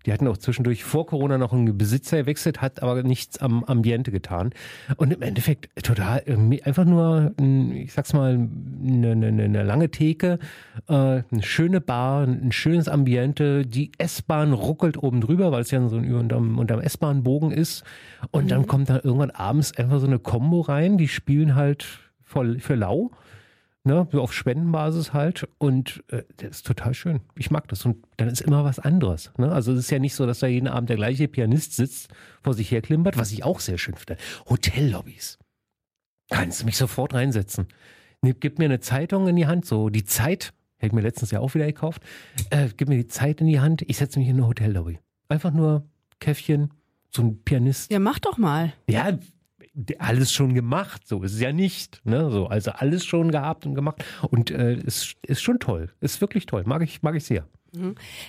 [0.06, 4.10] Die hatten auch zwischendurch vor Corona noch einen Besitzer gewechselt, hat aber nichts am Ambiente
[4.10, 4.50] getan.
[4.96, 6.22] Und im Endeffekt total,
[6.64, 7.34] einfach nur,
[7.74, 8.48] ich sag's mal,
[8.82, 10.38] eine, eine, eine lange Theke,
[10.88, 13.66] äh, eine schöne Bar, ein schönes Ambiente.
[13.66, 17.84] Die S-Bahn ruckelt oben drüber, weil es ja so ein unterm, unterm S-Bahn-Bogen ist.
[18.30, 21.86] Und dann kommt da irgendwann abends einfach so eine Combo rein, die spielen halt
[22.24, 23.10] voll für lau.
[23.90, 25.48] Ne, so auf Spendenbasis halt.
[25.58, 27.22] Und äh, das ist total schön.
[27.34, 27.84] Ich mag das.
[27.84, 29.32] Und dann ist immer was anderes.
[29.36, 29.50] Ne?
[29.50, 32.08] Also es ist ja nicht so, dass da jeden Abend der gleiche Pianist sitzt,
[32.40, 34.16] vor sich herklimpert, was ich auch sehr schön finde.
[34.48, 35.40] Hotellobbys.
[36.30, 37.66] Kannst du mich sofort reinsetzen.
[38.22, 41.32] Ne, gib mir eine Zeitung in die Hand, so die Zeit, hätte ich mir letztens
[41.32, 42.00] ja auch wieder gekauft.
[42.50, 45.00] Äh, gib mir die Zeit in die Hand, ich setze mich in eine Hotellobby.
[45.28, 45.84] Einfach nur
[46.20, 46.72] Käffchen,
[47.10, 47.90] so ein Pianist.
[47.90, 48.72] Ja, mach doch mal.
[48.88, 49.18] Ja,
[49.98, 52.00] alles schon gemacht, so ist es ja nicht.
[52.04, 52.30] Ne?
[52.30, 54.04] So, also alles schon gehabt und gemacht.
[54.30, 55.90] Und äh, ist, ist schon toll.
[56.00, 56.64] Ist wirklich toll.
[56.66, 57.46] Mag ich, mag ich sehr.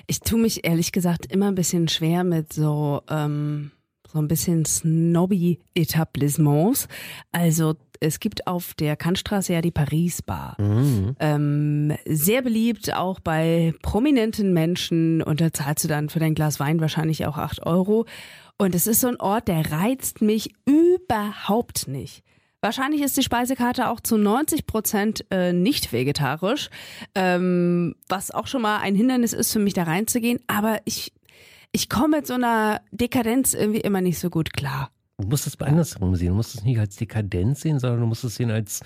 [0.08, 3.71] Ich tue mich ehrlich gesagt immer ein bisschen schwer mit so, ähm,
[4.08, 6.88] so ein bisschen Snobby-Etablissements.
[7.32, 10.58] Also es gibt auf der Kantstraße ja die Paris Bar.
[10.60, 11.15] Mhm.
[11.19, 16.60] Ähm, sehr beliebt auch bei prominenten Menschen und da zahlst du dann für dein Glas
[16.60, 18.06] Wein wahrscheinlich auch 8 Euro.
[18.62, 22.24] Und es ist so ein Ort, der reizt mich überhaupt nicht.
[22.62, 26.69] Wahrscheinlich ist die Speisekarte auch zu 90 Prozent äh, nicht vegetarisch,
[27.15, 30.41] ähm, was auch schon mal ein Hindernis ist für mich da reinzugehen.
[30.45, 31.12] Aber ich,
[31.71, 34.91] ich komme mit so einer Dekadenz irgendwie immer nicht so gut klar.
[35.17, 36.28] Du musst es andersrum sehen.
[36.28, 38.82] Du musst es nicht als Dekadenz sehen, sondern du musst es sehen als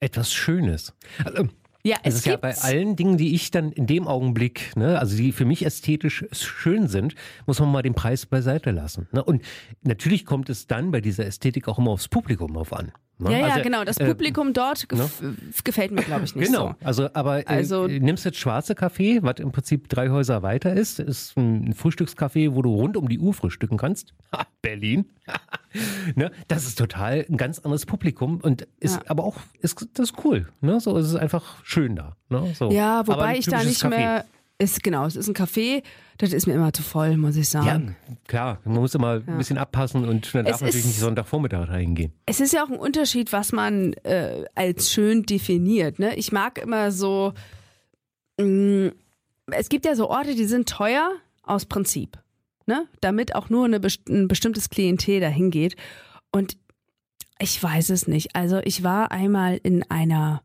[0.00, 0.94] etwas Schönes.
[1.22, 1.50] Also,
[1.88, 4.98] Ja, es es ist ja bei allen Dingen, die ich dann in dem Augenblick, ne,
[4.98, 7.14] also die für mich ästhetisch schön sind,
[7.46, 9.08] muss man mal den Preis beiseite lassen.
[9.10, 9.24] Ne?
[9.24, 9.42] Und
[9.80, 12.92] natürlich kommt es dann bei dieser Ästhetik auch immer aufs Publikum auf an.
[13.20, 13.32] Ne?
[13.32, 13.84] Ja, ja, Also, genau.
[13.84, 15.22] Das äh, Publikum dort gef
[15.64, 16.86] gefällt mir, glaube ich, nicht Genau, so.
[16.86, 21.00] also aber Also- äh, nimmst jetzt schwarze Kaffee, was im Prinzip drei Häuser weiter ist,
[21.00, 24.14] ist ein Frühstückscafé, wo du rund um die Uhr frühstücken kannst.
[24.32, 25.06] Ha, Berlin.
[26.14, 26.30] ne?
[26.48, 29.02] Das ist total ein ganz anderes Publikum und ist Ja.
[29.08, 30.48] aber auch ist das ist cool.
[30.60, 30.80] Ne?
[30.80, 32.16] So es ist einfach schön da.
[32.28, 32.52] Ne?
[32.54, 32.70] So.
[32.70, 33.88] Ja, wobei ich da nicht Café.
[33.88, 34.24] mehr.
[34.60, 35.84] Ist, genau, es ist ein Café,
[36.18, 37.94] das ist mir immer zu voll, muss ich Ja, sagen.
[38.26, 41.68] klar, man muss immer ein bisschen abpassen und dann darf Es natürlich ist- nicht Sonntagvormittag
[41.68, 42.12] reingehen.
[42.26, 46.00] Es ist ja auch ein Unterschied, was man äh, als schön definiert.
[46.00, 46.16] Ne?
[46.16, 47.34] Ich mag immer so.
[48.40, 48.90] Mh,
[49.52, 51.08] es gibt ja so Orte, die sind teuer
[51.44, 52.18] aus Prinzip.
[52.66, 52.86] Ne?
[53.00, 55.76] Damit auch nur eine, ein bestimmtes Klientel dahin geht.
[56.32, 56.56] Und
[57.38, 58.34] ich weiß es nicht.
[58.34, 60.42] Also, ich war einmal in einer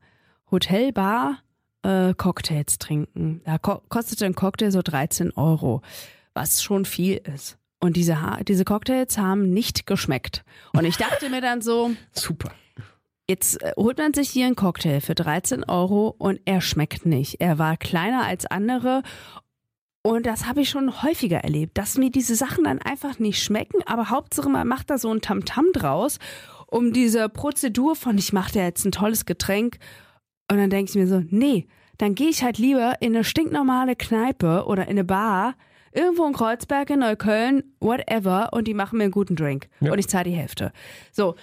[0.51, 1.39] Hotelbar
[1.83, 3.41] äh, Cocktails trinken.
[3.45, 5.81] Da ko kostete ein Cocktail so 13 Euro,
[6.33, 7.57] was schon viel ist.
[7.79, 10.43] Und diese, ha diese Cocktails haben nicht geschmeckt.
[10.71, 12.51] Und ich dachte mir dann so, Super.
[13.29, 17.41] jetzt äh, holt man sich hier einen Cocktail für 13 Euro und er schmeckt nicht.
[17.41, 19.03] Er war kleiner als andere.
[20.01, 23.81] Und das habe ich schon häufiger erlebt, dass mir diese Sachen dann einfach nicht schmecken,
[23.85, 26.19] aber Hauptsache man macht da so ein Tamtam draus,
[26.67, 29.77] um diese Prozedur von ich mache dir jetzt ein tolles Getränk
[30.53, 31.65] und dann denke ich mir so, nee,
[31.97, 35.55] dann gehe ich halt lieber in eine stinknormale Kneipe oder in eine Bar,
[35.91, 39.67] irgendwo in Kreuzberg, in Neukölln, whatever, und die machen mir einen guten Drink.
[39.79, 39.91] Ja.
[39.91, 40.71] Und ich zahle die Hälfte.
[41.11, 41.33] So,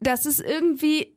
[0.00, 1.14] das ist irgendwie.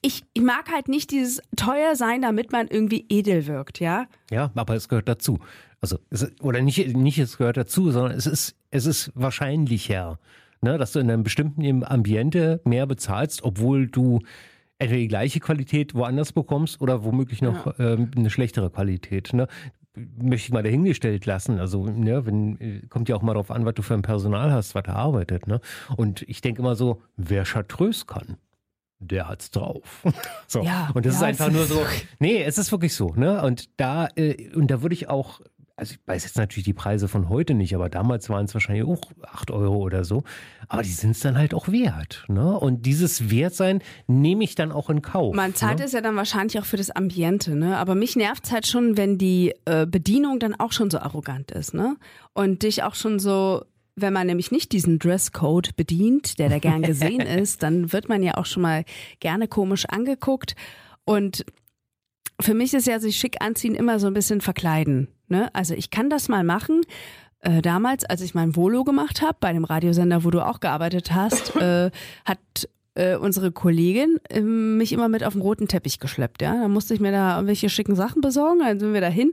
[0.00, 4.06] Ich, ich mag halt nicht dieses teuer sein, damit man irgendwie edel wirkt, ja?
[4.30, 5.40] Ja, aber es gehört dazu.
[5.82, 10.18] Also, es, oder nicht, nicht es gehört dazu, sondern es ist, es ist wahrscheinlicher,
[10.62, 14.20] ne, dass du in einem bestimmten Ambiente mehr bezahlst, obwohl du
[14.80, 19.32] entweder die gleiche Qualität woanders bekommst oder womöglich noch ähm, eine schlechtere Qualität.
[19.32, 19.46] Ne?
[19.94, 21.58] Möchte ich mal dahingestellt lassen.
[21.60, 24.50] Also, ne, wenn, äh, kommt ja auch mal darauf an, was du für ein Personal
[24.52, 25.46] hast, was da arbeitet.
[25.46, 25.60] Ne?
[25.96, 28.36] Und ich denke immer so, wer chartreuse kann,
[28.98, 30.04] der hat's drauf.
[30.46, 30.62] so.
[30.62, 31.82] Ja, und das ist ja, einfach es nur ist- so,
[32.18, 33.42] nee, es ist wirklich so, ne?
[33.42, 35.40] Und da, äh, und da würde ich auch,
[35.80, 38.84] also ich weiß jetzt natürlich die Preise von heute nicht, aber damals waren es wahrscheinlich
[38.84, 40.24] auch 8 Euro oder so.
[40.68, 42.26] Aber die sind es dann halt auch wert.
[42.28, 42.58] Ne?
[42.58, 45.34] Und dieses Wertsein nehme ich dann auch in Kauf.
[45.34, 45.86] Man zahlt ne?
[45.86, 47.78] es ja dann wahrscheinlich auch für das Ambiente, ne?
[47.78, 51.72] Aber mich nervt halt schon, wenn die äh, Bedienung dann auch schon so arrogant ist,
[51.72, 51.96] ne?
[52.34, 53.64] Und dich auch schon so,
[53.96, 58.22] wenn man nämlich nicht diesen Dresscode bedient, der da gern gesehen ist, dann wird man
[58.22, 58.84] ja auch schon mal
[59.18, 60.56] gerne komisch angeguckt.
[61.06, 61.46] Und
[62.40, 65.08] für mich ist ja sich schick anziehen immer so ein bisschen verkleiden.
[65.28, 65.48] Ne?
[65.54, 66.82] Also ich kann das mal machen.
[67.40, 71.12] Äh, damals, als ich mein Volo gemacht habe, bei dem Radiosender, wo du auch gearbeitet
[71.12, 71.90] hast, äh,
[72.24, 76.42] hat äh, unsere Kollegin äh, mich immer mit auf den roten Teppich geschleppt.
[76.42, 79.32] Ja, dann musste ich mir da irgendwelche schicken Sachen besorgen, dann sind wir dahin.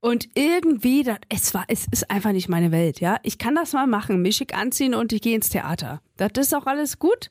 [0.00, 3.00] Und irgendwie, das, es war, es ist einfach nicht meine Welt.
[3.00, 6.00] Ja, ich kann das mal machen, mich schick anziehen und ich gehe ins Theater.
[6.16, 7.30] Das ist auch alles gut.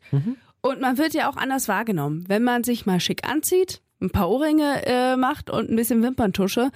[0.61, 4.29] Und man wird ja auch anders wahrgenommen, wenn man sich mal schick anzieht, ein paar
[4.29, 6.69] Ohrringe äh, macht und ein bisschen Wimperntusche,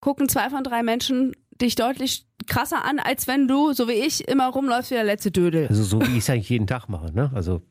[0.00, 4.26] gucken zwei von drei Menschen dich deutlich krasser an, als wenn du, so wie ich,
[4.28, 5.68] immer rumläufst wie der letzte Dödel.
[5.68, 7.12] Also so wie ich es eigentlich jeden Tag mache.
[7.14, 7.30] Ne?
[7.34, 7.62] Also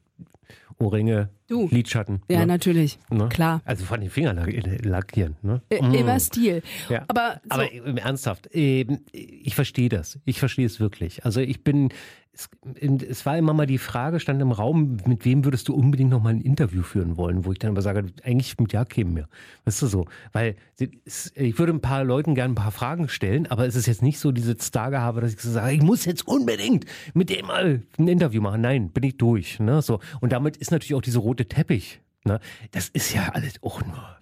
[0.77, 1.67] Ohrringe, Du.
[1.69, 2.21] Lidschatten.
[2.29, 2.47] Ja, ne?
[2.47, 2.97] natürlich.
[3.11, 3.27] Ne?
[3.29, 3.61] Klar.
[3.65, 5.35] Also von den Fingern lack- lackieren.
[5.43, 5.61] Ne?
[5.69, 5.93] Äh, Mm.
[5.93, 6.63] Immer Stil.
[6.89, 7.03] Ja.
[7.07, 10.17] Aber, so, Aber äh, ernsthaft, ähm, ich verstehe das.
[10.25, 11.23] Ich verstehe es wirklich.
[11.25, 11.89] Also ich bin,
[12.33, 16.09] es, es war immer mal die Frage, stand im Raum, mit wem würdest du unbedingt
[16.09, 19.27] noch mal ein Interview führen wollen, wo ich dann aber sage, eigentlich mit Jakim mehr.
[19.65, 20.05] Weißt du so?
[20.31, 24.01] Weil ich würde ein paar Leuten gerne ein paar Fragen stellen, aber es ist jetzt
[24.01, 27.83] nicht so diese Stargehabe, dass ich so sage, ich muss jetzt unbedingt mit dem mal
[27.97, 28.61] ein Interview machen.
[28.61, 29.59] Nein, bin ich durch.
[29.59, 29.81] Ne?
[29.81, 29.99] So.
[30.21, 31.99] Und damit ist natürlich auch diese rote Teppich.
[32.23, 32.39] Ne?
[32.71, 34.17] Das ist ja alles auch nur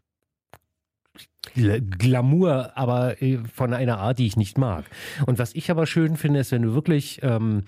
[1.55, 4.85] Gla- Glamour, aber äh, von einer Art, die ich nicht mag.
[5.25, 7.63] Und was ich aber schön finde, ist, wenn du wirklich, ähm,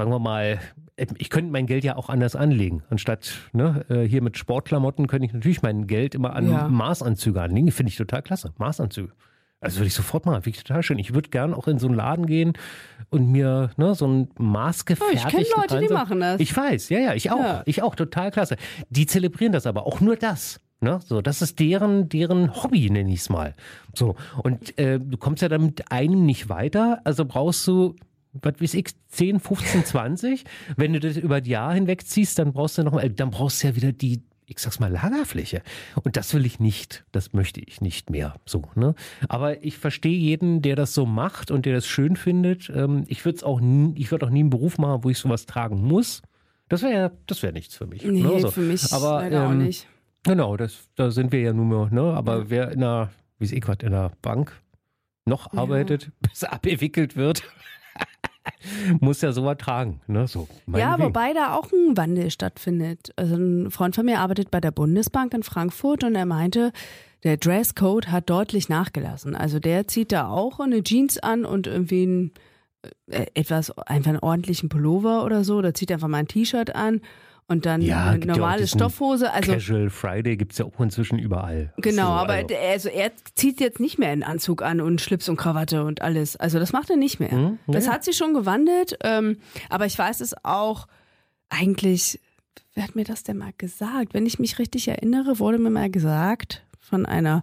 [0.00, 0.58] sagen wir mal,
[0.96, 2.82] äh, ich könnte mein Geld ja auch anders anlegen.
[2.88, 6.68] Anstatt ne, äh, hier mit Sportklamotten könnte ich natürlich mein Geld immer an Ja.
[6.68, 7.70] Maßanzüge anlegen.
[7.70, 8.52] Finde ich total klasse.
[8.56, 9.12] Maßanzüge.
[9.60, 10.98] Also würde ich sofort machen, finde ich total schön.
[10.98, 12.54] Ich würde gern auch in so einen Laden gehen
[13.10, 16.40] und mir ne, so ein maßgefertigten Oh, ich kenn Leute, die Transe- machen das.
[16.40, 17.38] Ich weiß, ja, ja, ich auch.
[17.38, 17.62] Ja.
[17.66, 18.56] Ich auch, total klasse.
[18.88, 20.60] Die zelebrieren das aber auch nur das.
[20.80, 20.98] Ne?
[21.04, 23.54] So, das ist deren, deren Hobby, nenne ich es mal.
[23.94, 27.96] So, und äh, du kommst ja dann mit einem nicht weiter, also brauchst du,
[28.32, 30.44] was weiß ich, 10, 15, 20.
[30.76, 33.62] Wenn du das über die Jahr hinweg ziehst, dann brauchst du noch mal, dann brauchst
[33.62, 35.62] du ja wieder die, ich sag's mal, Lagerfläche.
[36.02, 37.04] Und das will ich nicht.
[37.12, 38.34] Das möchte ich nicht mehr.
[38.46, 38.94] So, ne?
[39.28, 42.70] Aber ich verstehe jeden, der das so macht und der das schön findet.
[42.74, 45.18] Ähm, ich würde es auch nie, ich würde auch nie einen Beruf machen, wo ich
[45.18, 46.22] sowas tragen muss.
[46.68, 48.04] Das wäre ja, das wäre nichts für mich.
[48.04, 48.40] Nee, ne?
[48.40, 48.50] So.
[48.50, 49.88] für mich Aber, leider auch ähm, nicht.
[50.22, 52.02] Genau, das, da sind wir ja nun mal, ne?
[52.14, 54.52] Aber wer in einer, wie ist eh in einer Bank
[55.24, 55.60] noch Ja.
[55.60, 57.42] arbeitet, bis er abgewickelt wird,
[59.00, 60.26] muss ja sowas tragen, ne?
[60.26, 60.48] So.
[60.66, 63.12] Ja, wobei da auch ein Wandel stattfindet.
[63.16, 66.72] Also ein Freund von mir arbeitet bei der Bundesbank in Frankfurt und er meinte,
[67.22, 69.36] der Dresscode hat deutlich nachgelassen.
[69.36, 72.32] Also der zieht da auch eine Jeans an und irgendwie ein,
[73.08, 75.56] äh, etwas, einfach einen ordentlichen Pullover oder so.
[75.56, 77.02] Oder zieht einfach mal ein T-Shirt an
[77.50, 79.32] und dann Ja, eine ja auch normale diesen Stoffhose.
[79.32, 81.72] Also Casual Friday gibt es ja auch inzwischen überall.
[81.78, 85.28] Genau, so, aber also, also er zieht jetzt nicht mehr einen Anzug an und Schlips
[85.28, 86.36] und Krawatte und alles.
[86.36, 87.32] Also das macht er nicht mehr.
[87.32, 87.92] Hm, Das ja.
[87.92, 90.86] hat sich schon gewandelt, ähm, aber ich weiß es auch
[91.48, 92.20] eigentlich,
[92.74, 94.14] wer hat mir das denn mal gesagt?
[94.14, 97.42] Wenn ich mich richtig erinnere, wurde mir mal gesagt von einer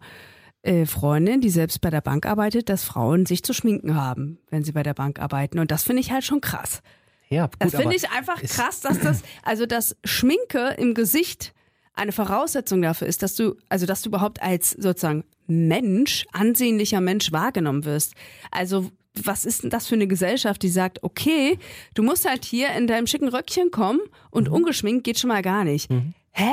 [0.61, 4.63] äh, Freundin, die selbst bei der Bank arbeitet, dass Frauen sich zu schminken haben, wenn
[4.63, 5.59] sie bei der Bank arbeiten.
[5.59, 6.81] Und das finde ich halt schon krass.
[7.29, 11.53] Ja, gut, Das finde ich einfach krass, dass das, also dass Schminke im Gesicht
[11.93, 17.31] eine Voraussetzung dafür ist, dass du, also dass du überhaupt als sozusagen Mensch, ansehnlicher Mensch
[17.31, 18.13] wahrgenommen wirst.
[18.51, 18.91] Also
[19.23, 21.57] was ist denn das für eine Gesellschaft, die sagt, okay,
[21.95, 24.09] du musst halt hier in deinem schicken Röckchen kommen Mhm.
[24.29, 25.89] und ungeschminkt geht schon mal gar nicht.
[26.31, 26.51] Hä?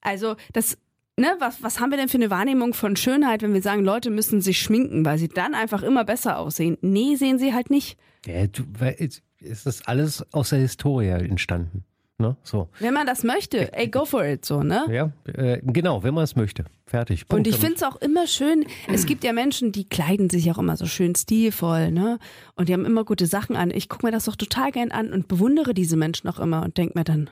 [0.00, 0.76] Also das,
[1.16, 4.10] ne, was, was haben wir denn für eine Wahrnehmung von Schönheit, wenn wir sagen, Leute
[4.10, 6.78] müssen sich schminken, weil sie dann einfach immer besser aussehen?
[6.80, 7.98] Nee, sehen sie halt nicht.
[8.26, 11.84] Ja, du, weil es ist alles aus der Historie entstanden.
[12.18, 12.36] Ne?
[12.44, 12.68] So.
[12.78, 14.86] Wenn man das möchte, ey, go for it, so, ne?
[14.88, 16.64] Ja, äh, genau, wenn man es möchte.
[16.86, 17.22] Fertig.
[17.22, 17.46] Und Punkt.
[17.48, 20.76] ich finde es auch immer schön, es gibt ja Menschen, die kleiden sich auch immer
[20.76, 22.20] so schön stilvoll, ne?
[22.54, 23.72] Und die haben immer gute Sachen an.
[23.72, 26.78] Ich gucke mir das doch total gern an und bewundere diese Menschen auch immer und
[26.78, 27.28] denke mir dann,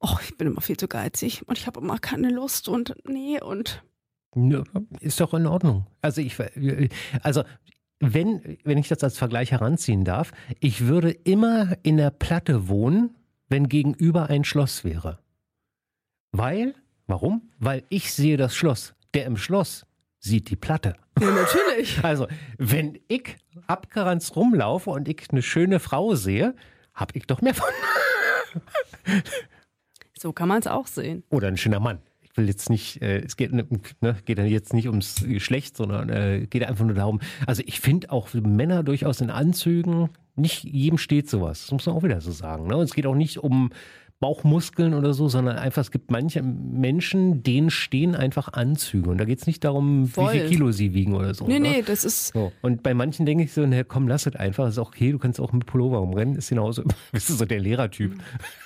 [0.00, 3.40] oh, ich bin immer viel zu geizig und ich habe immer keine Lust und nee
[3.40, 3.82] und
[5.00, 5.86] ist doch in Ordnung.
[6.02, 6.36] Also ich,
[7.22, 7.42] also
[8.00, 13.16] wenn, wenn ich das als Vergleich heranziehen darf, ich würde immer in der Platte wohnen,
[13.48, 15.20] wenn gegenüber ein Schloss wäre.
[16.32, 16.74] Weil,
[17.06, 17.50] warum?
[17.58, 18.94] Weil ich sehe das Schloss.
[19.14, 19.86] Der im Schloss
[20.18, 20.96] sieht die Platte.
[21.18, 21.98] ja, natürlich.
[22.02, 22.26] Also,
[22.58, 26.54] wenn ich abgeranzt rumlaufe und ich eine schöne Frau sehe,
[26.92, 27.68] hab ich doch mehr von.
[30.26, 31.22] So kann man es auch sehen.
[31.30, 32.00] Oder ein schöner Mann.
[32.20, 33.64] Ich will jetzt nicht, äh, es geht, ne,
[34.24, 37.20] geht dann jetzt nicht ums Geschlecht, sondern äh, geht einfach nur darum.
[37.46, 41.60] Also ich finde auch Männer durchaus in Anzügen, nicht jedem steht sowas.
[41.62, 42.66] Das muss man auch wieder so sagen.
[42.66, 42.76] Ne?
[42.76, 43.70] Und es geht auch nicht um
[44.18, 49.10] Bauchmuskeln oder so, sondern einfach, es gibt manche Menschen, denen stehen einfach Anzüge.
[49.10, 50.32] Und da geht es nicht darum, Voll.
[50.32, 51.46] wie viel Kilo sie wiegen oder so.
[51.46, 51.68] Nee, ne?
[51.68, 52.50] nee, das ist, So.
[52.62, 55.18] Und bei manchen denke ich so, na komm, lass es einfach, ist auch okay, du
[55.18, 58.14] kannst auch mit Pullover rumrennen, ist genauso, bist du so der Lehrertyp.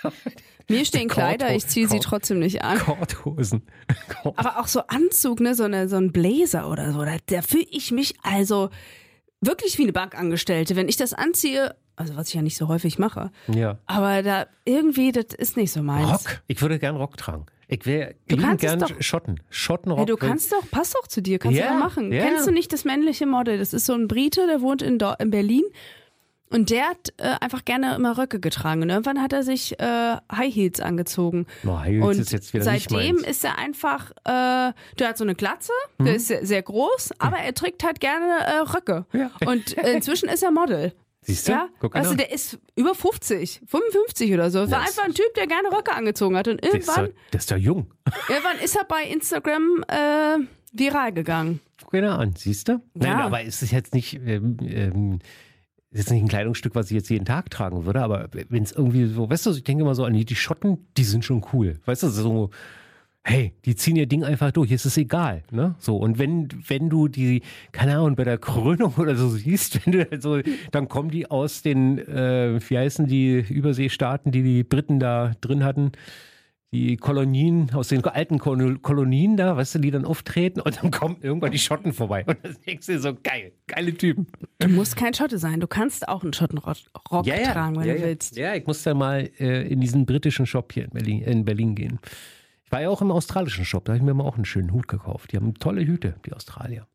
[0.71, 2.79] mir stehen Kleider, ich ziehe sie trotzdem nicht an.
[2.79, 3.63] Korthosen.
[4.23, 7.43] Kort- Aber auch so Anzug, ne, so, eine, so ein Blazer oder so, da, da
[7.43, 8.71] fühle ich mich also
[9.41, 10.77] wirklich wie eine Bankangestellte.
[10.77, 13.79] Wenn ich das anziehe, also was ich ja nicht so häufig mache, Ja.
[13.87, 16.11] aber da irgendwie, das ist nicht so meins.
[16.11, 16.43] Rock.
[16.47, 17.47] Ich würde gern Rock tragen.
[17.73, 19.41] Ich wäre Du lieben kannst es gern doch- Schotten.
[19.49, 20.01] Schottenrock.
[20.01, 22.13] Hey, du kannst doch, passt doch zu dir, kannst Ja, du doch machen.
[22.13, 22.23] ja.
[22.25, 23.59] Kennst du nicht das männliche Model?
[23.59, 25.63] Das ist so ein Brite, der wohnt in, in Berlin.
[26.53, 28.83] Und der hat äh, einfach gerne immer Röcke getragen.
[28.83, 31.47] Und irgendwann hat er sich äh, High Heels angezogen.
[31.63, 33.27] No, High Heels und ist jetzt wieder nicht seitdem meins.
[33.29, 37.39] ist er einfach, äh, der hat so eine Glatze, der ist sehr, sehr groß, aber
[37.39, 39.07] er trägt halt gerne äh, Röcke.
[39.13, 39.31] Ja.
[39.47, 40.93] Und äh, inzwischen ist er Model.
[41.23, 41.53] Siehst du?
[41.53, 42.17] Ja, Guck mal.
[42.17, 44.61] der ist über 50, 55 oder so.
[44.61, 46.49] War Das- einfach ein Typ, der gerne Röcke angezogen hat.
[46.49, 47.93] Und Das ist, irgendwann, doch, das ist doch jung.
[48.29, 50.39] irgendwann ist er bei Instagram äh,
[50.73, 51.61] viral gegangen.
[51.83, 52.81] Guck dir an, siehst du?
[52.95, 53.27] Nein, Ja.
[53.27, 55.19] aber es ist jetzt nicht, ähm, ähm,
[55.91, 58.73] ist jetzt nicht ein Kleidungsstück, was ich jetzt jeden Tag tragen würde, aber wenn es
[58.73, 61.81] irgendwie so, weißt du, ich denke immer so an die, Schotten, die sind schon cool.
[61.85, 62.51] Weißt du, so,
[63.25, 65.75] hey, die ziehen ihr Ding einfach durch, es ist egal, ne?
[65.79, 69.93] So, und wenn, wenn du die, keine Ahnung, bei der Krönung oder so siehst, wenn
[69.93, 75.01] du so, dann kommen die aus den, äh, wie heißen die Überseestaaten, die die Briten
[75.01, 75.91] da drin hatten,
[76.73, 80.91] die Kolonien, aus den alten Kol- Kolonien da, weißt du, die dann auftreten und dann
[80.93, 82.25] kommen irgendwann die Schotten vorbei.
[82.27, 84.29] Und dann denkst du dir so, geil, geile Typen.
[84.59, 85.59] Du musst kein Schotte sein.
[85.59, 86.77] Du kannst auch einen Schottenrock
[87.11, 88.07] Rock tragen, wenn ja, du ja.
[88.07, 88.37] willst.
[88.37, 91.75] Ja, ich muss da mal äh, in diesen britischen Shop hier in Berlin, in Berlin
[91.75, 91.99] gehen.
[92.65, 94.73] Ich war ja auch im australischen Shop, da habe ich mir mal auch einen schönen
[94.73, 95.33] Hut gekauft.
[95.33, 96.87] Die haben tolle Hüte, die Australier.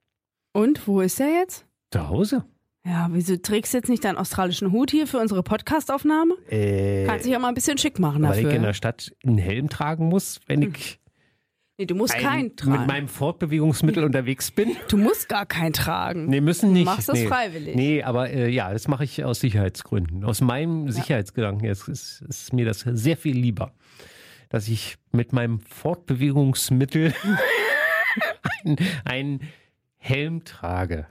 [0.54, 1.66] Und wo ist er jetzt?
[1.92, 2.46] Zu Hause.
[2.86, 6.36] Ja, wieso trägst du jetzt nicht deinen australischen Hut hier für unsere Podcastaufnahme?
[6.50, 8.62] Äh, Kannst dich ja mal ein bisschen schick machen weil ich in dafür.
[8.62, 11.00] der Stadt einen Helm tragen muss, wenn ich
[11.78, 12.86] Nee, du musst ein, keinen mit tragen.
[12.86, 14.78] meinem Fortbewegungsmittel unterwegs bin.
[14.88, 16.28] Du musst gar keinen tragen.
[16.28, 16.86] Nee, müssen nicht.
[16.88, 17.28] Du machst das nee.
[17.28, 17.76] freiwillig.
[17.76, 20.24] Nee, aber äh, ja, das mache ich aus Sicherheitsgründen.
[20.24, 23.74] Aus meinem Sicherheitsgedanken ist, ist, ist mir das sehr viel lieber,
[24.48, 27.14] dass ich mit meinem Fortbewegungsmittel
[29.04, 29.42] einen
[29.98, 31.08] Helm trage.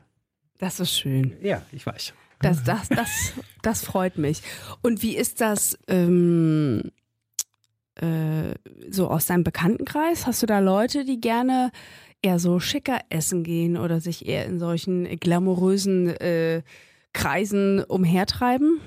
[0.59, 1.37] Das ist schön.
[1.43, 2.15] Ja, ich weiß.
[2.41, 4.43] Das, das, das, das freut mich.
[4.83, 6.91] Und wie ist das ähm,
[7.97, 8.55] äh,
[8.91, 10.27] so aus deinem Bekanntenkreis?
[10.27, 11.71] Hast du da Leute, die gerne
[12.23, 16.63] eher so schicker essen gehen oder sich eher in solchen glamourösen äh,
[17.13, 18.81] Kreisen umhertreiben?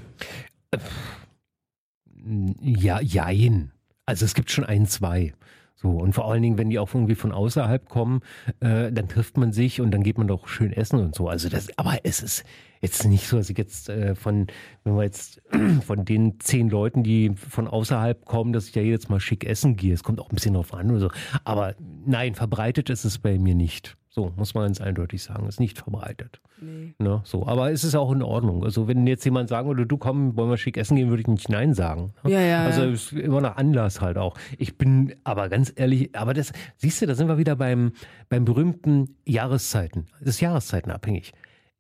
[2.62, 3.72] Ja, jein.
[4.06, 5.34] Also es gibt schon ein, zwei.
[5.80, 8.22] So, und vor allen Dingen, wenn die auch irgendwie von außerhalb kommen,
[8.62, 11.30] äh, dann trifft man sich und dann geht man doch schön essen und so.
[11.30, 12.44] Also das, aber es ist
[12.82, 14.48] jetzt nicht so, dass ich jetzt äh, von,
[14.84, 15.40] wenn wir jetzt
[15.86, 19.76] von den zehn Leuten, die von außerhalb kommen, dass ich ja jedes Mal schick essen
[19.76, 19.94] gehe.
[19.94, 21.12] Es kommt auch ein bisschen drauf an oder so.
[21.44, 21.76] Aber
[22.08, 23.98] nein, verbreitet ist es bei mir nicht.
[24.18, 25.48] So, muss man ganz eindeutig sagen.
[25.48, 26.42] Ist nicht verbreitet.
[26.60, 26.96] Nee.
[26.98, 27.46] Ne, so.
[27.46, 28.64] Aber es ist auch in Ordnung.
[28.64, 31.28] Also wenn jetzt jemand sagen würde, du komm, wollen wir schick essen gehen, würde ich
[31.28, 32.16] nicht Nein sagen.
[32.24, 32.32] ne?
[32.32, 32.88] Ja, ja, Also ja.
[32.90, 34.36] es ist immer nach Anlass halt auch.
[34.58, 37.92] Ich bin aber ganz ehrlich, aber das, siehst du, da sind wir wieder beim,
[38.28, 40.08] beim berühmten Jahreszeiten.
[40.20, 41.32] Das ist jahreszeitenabhängig.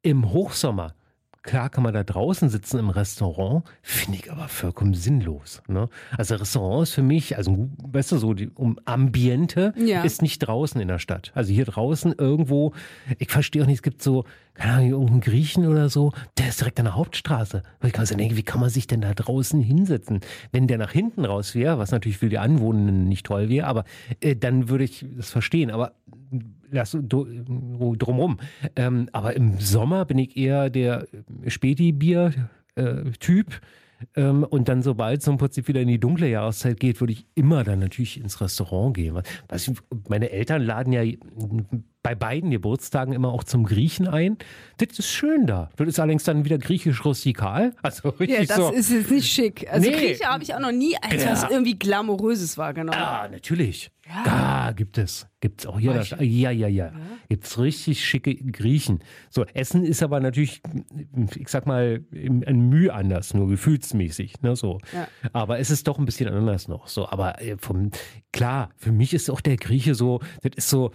[0.03, 0.93] Im Hochsommer,
[1.43, 5.61] klar kann man da draußen sitzen im Restaurant, finde ich aber vollkommen sinnlos.
[5.67, 5.89] Ne?
[6.17, 10.03] Also Restaurant ist für mich, also weißt du so, die um Ambiente Ja.
[10.03, 11.31] ist nicht draußen in der Stadt.
[11.35, 12.73] Also hier draußen irgendwo,
[13.17, 16.59] ich verstehe auch nicht, es gibt so, keine Ahnung, irgendeinen Griechen oder so, der ist
[16.59, 17.63] direkt an der Hauptstraße.
[17.79, 20.21] Weil ich kann so denken, wie kann man sich denn da draußen hinsetzen?
[20.51, 23.83] Wenn der nach hinten raus wäre, was natürlich für die Anwohnenden nicht toll wäre, aber
[24.19, 25.71] äh, dann würde ich das verstehen.
[25.71, 25.93] Aber
[26.71, 27.25] lass du-
[27.97, 28.37] drumrum.
[28.75, 31.05] Ähm, aber im Sommer bin ich eher der
[32.75, 33.61] Späti-Bier-Typ.
[34.15, 37.25] Ähm, und dann, sobald es im Prinzip wieder in die dunkle Jahreszeit geht, würde ich
[37.33, 39.19] immer dann natürlich ins Restaurant gehen.
[39.49, 39.71] Was-
[40.07, 41.01] meine Eltern laden ja
[42.03, 44.37] bei beiden Geburtstagen immer auch zum Griechen ein.
[44.77, 45.71] Das ist schön da.
[45.77, 47.73] Das ist allerdings dann wieder griechisch rustikal.
[47.81, 48.71] Also Ja, das so.
[48.71, 49.65] ist jetzt nicht schick.
[49.71, 49.95] Also Nee.
[49.97, 51.31] Grieche habe ich auch noch nie als Ja.
[51.31, 52.99] was irgendwie Glamouröses wahrgenommen.
[53.01, 53.89] Ah, natürlich.
[54.07, 54.23] Ja.
[54.67, 55.25] Da gibt es.
[55.39, 55.93] Gibt es auch hier.
[55.93, 56.19] der Stadt.
[56.19, 56.91] Ja, ja, ja.
[57.29, 58.99] Gibt es richtig schicke Griechen.
[59.29, 60.61] So, Essen ist aber natürlich,
[61.37, 64.41] ich sag mal, ein Mühe anders, nur gefühlsmäßig.
[64.41, 64.79] Ne, so.
[64.91, 65.07] Ja.
[65.31, 66.89] Aber es ist doch ein bisschen anders noch.
[66.89, 67.91] So, aber äh, vom,
[68.33, 70.91] klar, für mich ist auch der Grieche so, das ist so,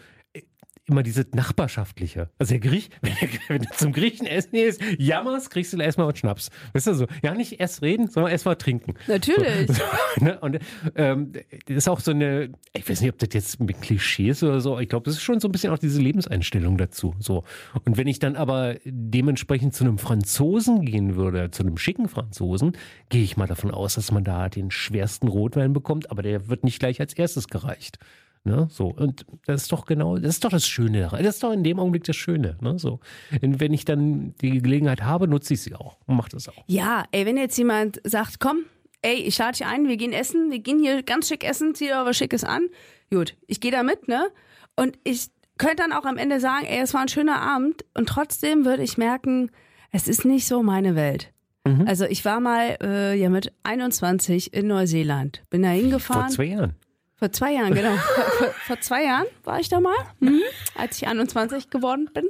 [0.87, 2.29] immer dieses Nachbarschaftliche.
[2.39, 6.09] Also der Griech, wenn, du- wenn du zum Griechen essen gehst, jammerst, kriegst du erstmal
[6.09, 6.51] was Schnaps.
[6.73, 7.07] Weißt du so?
[7.23, 8.95] Ja, nicht erst reden, sondern erst mal trinken.
[9.07, 9.71] Natürlich.
[10.19, 10.39] So, ne?
[10.41, 10.59] Und
[10.97, 11.33] ähm,
[11.67, 14.61] das ist auch so eine, ich weiß nicht, ob das jetzt mit Klischee ist oder
[14.61, 17.15] so, ich glaube, das ist schon so ein bisschen auch diese Lebenseinstellung dazu.
[17.19, 17.45] So.
[17.85, 22.73] Und wenn ich dann aber dementsprechend zu einem Franzosen gehen würde, zu einem schicken Franzosen,
[23.09, 26.65] gehe ich mal davon aus, dass man da den schwersten Rotwein bekommt, aber der wird
[26.65, 27.99] nicht gleich als erstes gereicht.
[28.45, 28.89] Ne, so.
[28.89, 31.23] Und das ist doch genau, das ist doch das Schöne daran.
[31.23, 32.57] Das ist doch in dem Augenblick das Schöne.
[32.61, 32.99] Ne, so.
[33.41, 36.65] Und wenn ich dann die Gelegenheit habe, nutze ich sie auch und mache das auch.
[36.67, 38.65] Ja, ey, wenn jetzt jemand sagt, komm,
[39.03, 41.87] ey, ich lade dich ein, wir gehen essen, wir gehen hier ganz schick essen, zieh
[41.87, 42.69] dir aber was Schickes an.
[43.11, 44.29] Gut, ich gehe da mit, ne?
[44.75, 45.29] Und ich
[45.59, 48.83] könnte dann auch am Ende sagen, ey, es war ein schöner Abend und trotzdem würde
[48.83, 49.51] ich merken,
[49.93, 51.33] es ist nicht so meine Welt.
[51.65, 51.87] Mhm.
[51.87, 56.31] Also ich war mal äh, ja mit 21 in Neuseeland, bin da Vor hingefahren.
[56.31, 56.75] zwei Jahren.
[57.23, 57.95] Vor zwei Jahren, genau.
[58.37, 60.41] vor, vor, zwei Jahren war ich da mal, mhm.
[60.77, 62.25] als ich 21 geworden bin.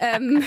[0.00, 0.42] Ähm,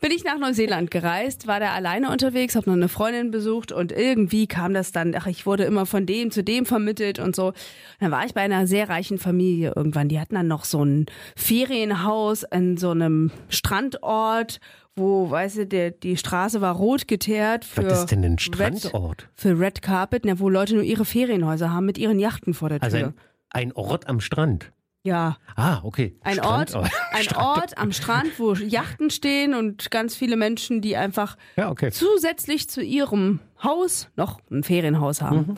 [0.00, 3.90] bin ich nach Neuseeland gereist, war da alleine unterwegs, habe noch eine Freundin besucht und
[3.90, 7.52] irgendwie kam das dann, ach, ich wurde immer von dem zu dem vermittelt und so.
[7.98, 10.08] Dann war ich bei einer sehr reichen Familie irgendwann.
[10.08, 14.60] Die hatten dann noch so ein Ferienhaus in so einem Strandort,
[14.96, 18.78] wo, weißt du, der, die Straße war rot geteert für Was ist denn ein Red,
[18.80, 19.28] Strandort?
[19.34, 22.80] für Red Carpet, na, wo Leute nur ihre Ferienhäuser haben mit ihren Yachten vor der
[22.80, 22.84] Tür.
[22.84, 23.14] Also ein,
[23.50, 24.72] ein Ort am Strand.
[25.04, 26.16] ja, Ah, okay.
[26.22, 26.92] ein Ort, Strandort.
[27.12, 31.70] ein Strand- Ort am Strand, wo Yachten stehen und ganz viele Menschen, die einfach Ja,
[31.70, 31.90] okay.
[31.90, 35.36] zusätzlich zu ihrem Haus noch ein Ferienhaus haben.
[35.36, 35.54] Mhm.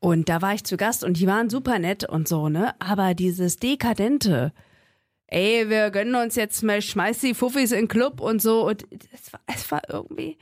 [0.00, 2.74] Und da war ich zu Gast und die waren super nett und so, ne?
[2.80, 4.52] Aber dieses Dekadente,
[5.32, 8.66] ey, wir gönnen uns jetzt mal, schmeiß die Fuffis in den Club und so.
[8.66, 10.38] Und es war, es war irgendwie,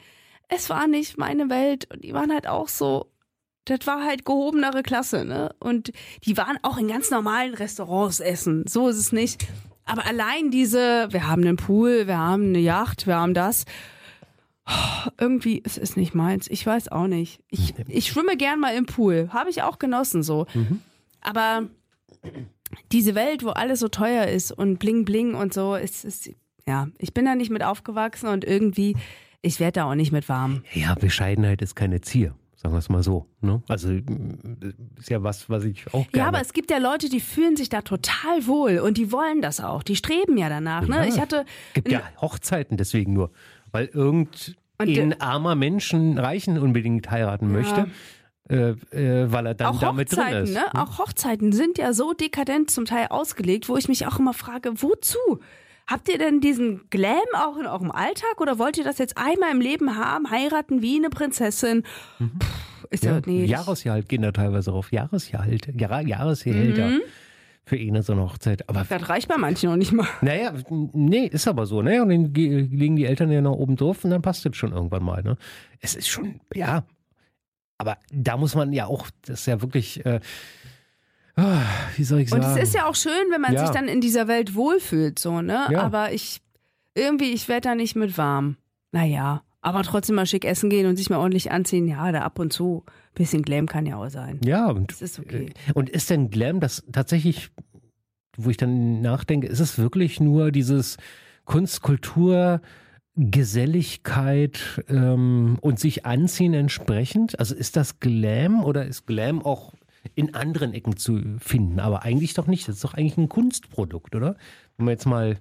[0.49, 1.87] es war nicht meine Welt.
[1.93, 3.07] Und die waren halt auch so,
[3.65, 5.55] das war halt gehobenere Klasse, ne?
[5.61, 5.93] Und
[6.25, 8.65] die waren auch in ganz normalen Restaurants essen.
[8.67, 9.47] So ist es nicht.
[9.85, 13.65] Aber allein diese, wir haben einen Pool, wir haben eine Yacht, wir haben das.
[15.19, 16.49] Irgendwie, es ist nicht meins.
[16.49, 17.41] Ich weiß auch nicht.
[17.49, 19.31] Ich, ich schwimme gern mal im Pool.
[19.33, 20.47] Habe ich auch genossen so.
[21.21, 21.69] Aber
[22.93, 26.31] diese Welt, wo alles so teuer ist und bling bling und so, ist, ist
[26.67, 28.97] ja, ich bin da nicht mit aufgewachsen und irgendwie,
[29.43, 30.63] ich werde da auch nicht mit warm.
[30.73, 32.35] Ja, Bescheidenheit ist keine Zier.
[32.55, 33.27] Sagen wir es mal so.
[33.41, 33.63] Ne?
[33.69, 33.91] Also
[34.99, 36.11] ist ja was, was ich auch gerne.
[36.15, 39.41] Ja, aber es gibt ja Leute, die fühlen sich da total wohl und die wollen
[39.41, 39.83] das auch.
[39.83, 40.87] Die streben ja danach.
[40.87, 40.97] Ne?
[40.97, 41.05] Ja.
[41.05, 43.31] Ich hatte gibt ja Hochzeiten deswegen nur,
[43.73, 47.91] weil irgendein armer Mensch einen Reichen unbedingt heiraten möchte,
[48.51, 50.55] äh, äh, weil er dann auch damit drin ist.
[50.55, 50.63] ne?
[50.75, 54.73] Auch Hochzeiten sind ja so dekadent zum Teil ausgelegt, wo ich mich auch immer frage,
[54.83, 55.19] wozu?
[55.87, 59.51] Habt ihr denn diesen Glam auch in eurem Alltag oder wollt ihr das jetzt einmal
[59.53, 61.83] im Leben haben, heiraten wie eine Prinzessin?
[62.19, 62.27] Puh,
[62.91, 63.17] ist ja, Mhm.
[63.19, 63.45] Ja, nee.
[63.45, 64.93] Jahresgehalt gehen da teilweise auf.
[64.93, 67.01] Jahresgehalt, Jahr, Jahresgehälter Mhm.
[67.65, 68.69] für eine so eine Hochzeit.
[68.69, 70.07] Aber Das reicht bei manchen noch nicht mal.
[70.23, 70.53] naja,
[70.93, 72.03] nee, ist aber so, ne?
[72.03, 74.73] Und dann ge- legen die Eltern ja noch oben drauf und dann passt das schon
[74.73, 75.37] irgendwann mal, ne?
[75.81, 76.85] Es ist schon, ja.
[77.81, 80.21] Aber da muss man ja auch, das ist ja wirklich, äh,
[81.37, 81.63] ah,
[81.97, 82.59] wie soll ich Und sagen?
[82.59, 83.61] es ist ja auch schön, wenn man Ja.
[83.67, 85.67] sich dann in dieser Welt wohlfühlt, so, ne?
[85.71, 85.81] Ja.
[85.83, 86.41] Aber ich,
[86.95, 88.57] irgendwie, ich werde da nicht mit warm.
[88.93, 92.39] Naja, aber trotzdem mal schick essen gehen und sich mal ordentlich anziehen, ja, da ab
[92.39, 92.85] und zu.
[93.15, 94.41] Bisschen Glam kann ja auch sein.
[94.45, 95.53] ja, und Das ist okay.
[95.75, 97.51] Und ist denn Glam das tatsächlich,
[98.37, 100.97] wo ich dann nachdenke, ist es wirklich nur dieses
[101.47, 102.61] Kunst, Kultur,
[103.17, 107.39] Geselligkeit ähm, und sich anziehen entsprechend?
[107.39, 109.73] Also ist das Glam oder ist Glam auch
[110.15, 111.81] in anderen Ecken zu finden?
[111.81, 112.69] Aber eigentlich doch nicht.
[112.69, 114.37] Das ist doch eigentlich ein Kunstprodukt, oder?
[114.77, 115.39] Wenn man jetzt mal,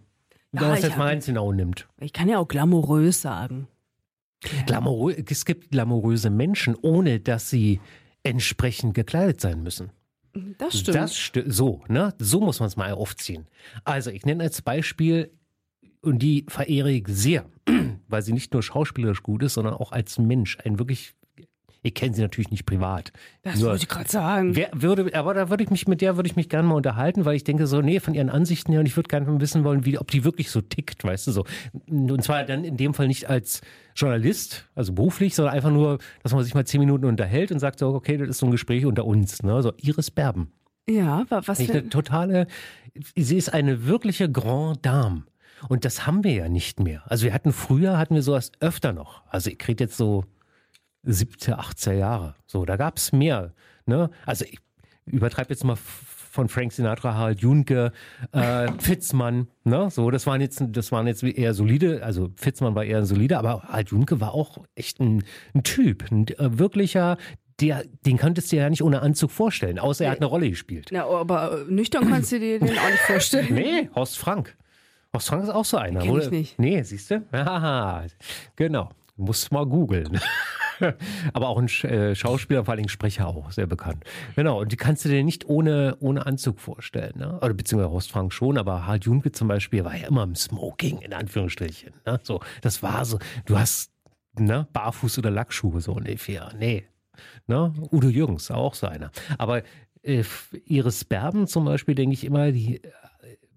[0.51, 1.87] wenn Ja, man jetzt mal hab- eins genau nimmt.
[1.99, 3.67] Ich kann ja auch glamourös sagen.
[4.65, 7.81] Glamourö es gibt glamouröse Menschen, ohne dass sie
[8.23, 9.91] entsprechend gekleidet sein müssen.
[10.57, 10.95] Das stimmt.
[10.95, 12.13] Das sti- so, ne?
[12.19, 13.47] So muss man es mal aufziehen.
[13.83, 15.31] Also, ich nenne als Beispiel,
[16.01, 17.45] und die verehre ich sehr,
[18.07, 20.57] weil sie nicht nur schauspielerisch gut ist, sondern auch als Mensch.
[20.63, 21.13] Ein wirklich,
[21.81, 23.13] ich kenne sie natürlich nicht privat.
[23.43, 24.55] das wollte ich gerade sagen.
[24.55, 27.23] Wer würde, aber da würde ich mich mit der würde ich mich gerne mal unterhalten,
[27.25, 29.63] weil ich denke so, nee, von ihren Ansichten her und ich würde gerne mal wissen
[29.63, 31.45] wollen, wie, ob die wirklich so tickt, weißt du so.
[31.87, 33.61] Und zwar dann in dem Fall nicht als
[33.95, 37.79] Journalist, also beruflich, sondern einfach nur, dass man sich mal zehn Minuten unterhält und sagt
[37.79, 39.61] so, okay, das ist so ein Gespräch unter uns, ne?
[39.61, 40.51] So Iris Berben.
[40.89, 42.47] Ja, wa- was eine totale,
[43.15, 45.23] sie ist eine wirkliche Grand Dame.
[45.67, 47.03] Und das haben wir ja nicht mehr.
[47.07, 49.23] Also wir hatten früher, hatten wir sowas öfter noch.
[49.29, 50.25] Also ich rede jetzt so
[51.03, 52.35] 17, 18 Jahre.
[52.45, 53.53] So, da gab es mehr.
[53.85, 54.09] Ne?
[54.25, 54.59] Also ich
[55.05, 55.77] übertreibe jetzt mal
[56.29, 57.91] von Frank Sinatra, Harald Junke,
[58.31, 59.89] äh, Fitzmann, ne?
[59.89, 63.63] So, das waren jetzt, das waren jetzt eher solide, also Fitzmann war eher solide, aber
[63.63, 65.23] Harald Junke war auch echt ein,
[65.55, 67.17] ein Typ, ein äh, wirklicher,
[67.59, 70.49] der, den könntest du dir ja nicht ohne Anzug vorstellen, außer er hat eine Rolle
[70.49, 70.89] gespielt.
[70.91, 73.53] Na, aber äh, nüchtern kannst du dir den auch nicht vorstellen.
[73.53, 74.55] Nee, Horst Frank.
[75.13, 76.01] Horst Frank ist auch so einer.
[76.01, 76.29] Kenn ich oder?
[76.29, 76.59] nicht.
[76.59, 77.25] Nee, siehst du?
[77.33, 78.05] Haha,
[78.55, 78.89] genau.
[79.17, 80.19] Du musst mal googeln.
[81.33, 84.05] Aber auch ein äh, Schauspieler, vor allem Sprecher auch, sehr bekannt.
[84.35, 87.17] Genau, und die kannst du dir nicht ohne, ohne Anzug vorstellen.
[87.17, 87.37] Ne?
[87.41, 90.99] Oder beziehungsweise Horst Frank schon, aber Harald Junke zum Beispiel war ja immer im Smoking,
[90.99, 91.93] in Anführungsstrichen.
[92.05, 92.19] Ne?
[92.23, 93.91] So, das war so, du hast
[94.37, 96.51] ne, Barfuß oder Lackschuhe so ungefähr.
[96.57, 96.85] Nee.
[97.47, 97.73] Ne?
[97.91, 99.11] Udo Jürgens, auch so einer.
[99.37, 99.63] Aber
[100.01, 100.23] äh,
[100.65, 102.81] Iris Berben zum Beispiel, denke ich immer, die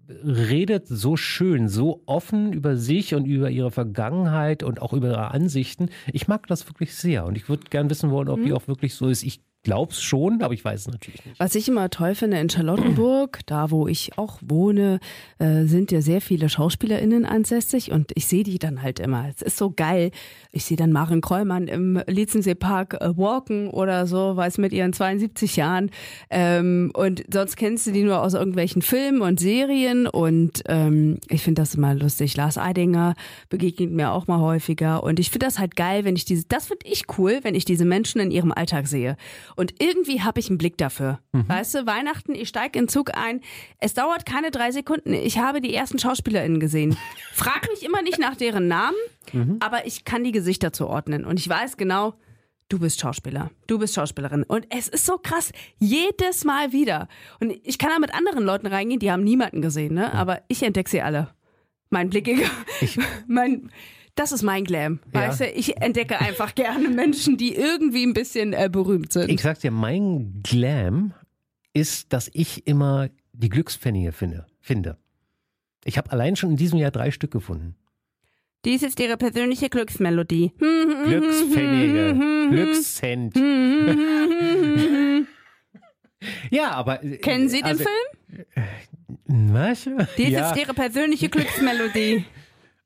[0.07, 5.31] redet so schön, so offen über sich und über ihre Vergangenheit und auch über ihre
[5.31, 5.89] Ansichten.
[6.11, 8.95] Ich mag das wirklich sehr und ich würde gern wissen wollen, ob die auch wirklich
[8.95, 9.23] so ist.
[9.23, 11.39] Ich glaub's schon, aber ich weiß es natürlich nicht.
[11.39, 14.99] Was ich immer toll finde in Charlottenburg, da wo ich auch wohne,
[15.39, 19.27] äh, sind ja sehr viele SchauspielerInnen ansässig und ich sehe die dann halt immer.
[19.29, 20.11] Es ist so geil.
[20.51, 25.55] Ich sehe dann Maren Kräumann im Lietzensee-Park äh, walken oder so, weiß mit ihren 72
[25.55, 25.91] Jahren.
[26.29, 31.41] Ähm, und sonst kennst du die nur aus irgendwelchen Filmen und Serien und ähm, ich
[31.41, 32.35] finde das immer lustig.
[32.35, 33.15] Lars Eidinger
[33.49, 36.67] begegnet mir auch mal häufiger und ich finde das halt geil, wenn ich diese, das
[36.67, 39.15] finde ich cool, wenn ich diese Menschen in ihrem Alltag sehe.
[39.55, 41.19] Und irgendwie habe ich einen Blick dafür.
[41.31, 43.41] Weißt du, Weihnachten, ich steige in den Zug ein.
[43.79, 45.13] Es dauert keine drei Sekunden.
[45.13, 46.97] Ich habe die ersten SchauspielerInnen gesehen.
[47.33, 48.97] Frag mich immer nicht nach deren Namen,
[49.59, 51.25] aber ich kann die Gesichter zuordnen.
[51.25, 52.13] Und ich weiß genau,
[52.69, 53.51] du bist Schauspieler.
[53.67, 54.43] Du bist Schauspielerin.
[54.43, 55.51] Und es ist so krass.
[55.77, 57.07] Jedes Mal wieder.
[57.39, 60.13] Und ich kann da mit anderen Leuten reingehen, die haben niemanden gesehen, ne?
[60.13, 61.29] Aber ich entdecke sie alle.
[61.89, 62.27] Mein Blick,
[63.27, 63.69] mein,
[64.15, 64.99] das ist mein Glam.
[65.13, 65.21] Ja.
[65.21, 69.29] Weißt du, ich entdecke einfach gerne Menschen, die irgendwie ein bisschen äh, berühmt sind.
[69.29, 71.13] Ich sag dir, mein Glam
[71.73, 74.45] ist, dass ich immer die Glückspfennige finde.
[74.61, 74.97] finde.
[75.83, 77.75] Ich habe allein schon in diesem Jahr drei Stück gefunden.
[78.65, 80.53] Dies ist ihre persönliche Glücksmelodie.
[80.57, 82.13] Glückspfennige,
[82.49, 83.35] Glückscent.
[86.49, 87.03] ja, aber.
[87.03, 87.93] äh, Kennen Sie den also, Film?
[89.25, 89.89] Was?
[90.17, 90.51] Dies ja.
[90.51, 92.23] ist ihre persönliche Glücksmelodie.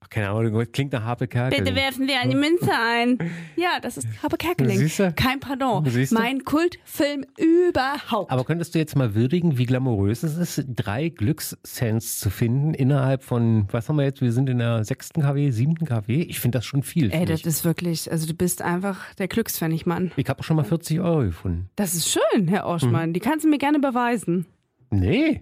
[0.10, 1.64] keine Ahnung, klingt nach Harpe Kerkeling.
[1.64, 3.18] Bitte werfen wir eine Münze ein.
[3.56, 4.78] Ja, das ist Harpe Kerkeling.
[4.78, 5.14] Siehste?
[5.14, 5.86] Kein Pardon.
[5.86, 6.16] Siehste?
[6.16, 8.32] Mein Kultfilm überhaupt.
[8.32, 13.24] Aber könntest du jetzt mal würdigen, wie glamourös es ist, drei Glückssens zu finden innerhalb
[13.24, 16.22] von, was haben wir jetzt, wir sind in der sechsten KW, siebten KW?
[16.22, 17.12] Ich finde das schon viel.
[17.12, 17.48] Ey, das mich.
[17.48, 20.12] ist wirklich, also du bist einfach der Glückspfennigmann.
[20.16, 21.70] ich habe auch schon mal 40 Euro gefunden.
[21.76, 23.14] Das ist schön, Herr Oschmann.
[23.14, 24.46] Die kannst du mir gerne beweisen.
[24.90, 25.42] Nee.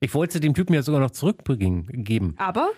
[0.00, 2.34] Ich wollte sie dem Typen ja sogar noch zurückbringen, geben.
[2.38, 2.70] Aber?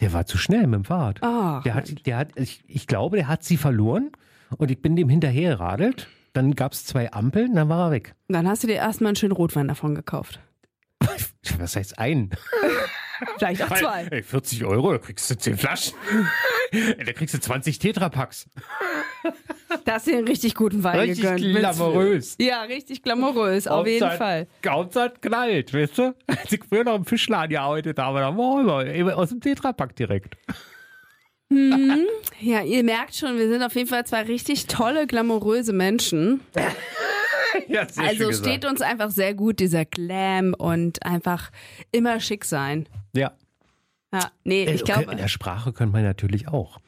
[0.00, 1.22] Der war zu schnell mit dem Fahrrad.
[1.22, 1.60] Ah.
[1.64, 4.12] Der hat, der hat, ich, ich glaube, der hat sie verloren
[4.56, 6.08] und ich bin dem hinterher geradelt.
[6.32, 8.14] Dann gab es zwei Ampeln, dann war er weg.
[8.28, 10.40] Dann hast du dir erstmal einen schönen Rotwein davon gekauft.
[11.58, 12.30] Was heißt ein?
[13.38, 14.06] Vielleicht auch zwei.
[14.10, 15.94] Ey, 40 Euro, da kriegst du 10 Flaschen.
[17.04, 18.48] da kriegst du 20 Tetrapacks.
[19.84, 21.56] Da hast du einen richtig guten Wein Richtig gegönnt.
[21.58, 22.36] glamourös.
[22.38, 24.46] Ja, richtig glamourös, auf jeden Hauptsache- Fall.
[24.66, 26.14] Hauptsache knallt, weißt du?
[26.26, 29.96] Als ich früher noch im Fischladen gearbeitet habe, da war immer immer aus dem Tetrapack
[29.96, 30.36] direkt.
[31.50, 36.40] Ja, ihr merkt schon, wir sind auf jeden Fall zwei richtig tolle, glamouröse Menschen.
[37.68, 41.50] Ja, Also steht uns einfach sehr gut dieser Glam und einfach
[41.92, 42.88] immer schick sein.
[43.14, 43.32] Ja.
[44.12, 46.78] Ja, nee, Äh, ich okay, glaube, In der Sprache könnte man natürlich auch.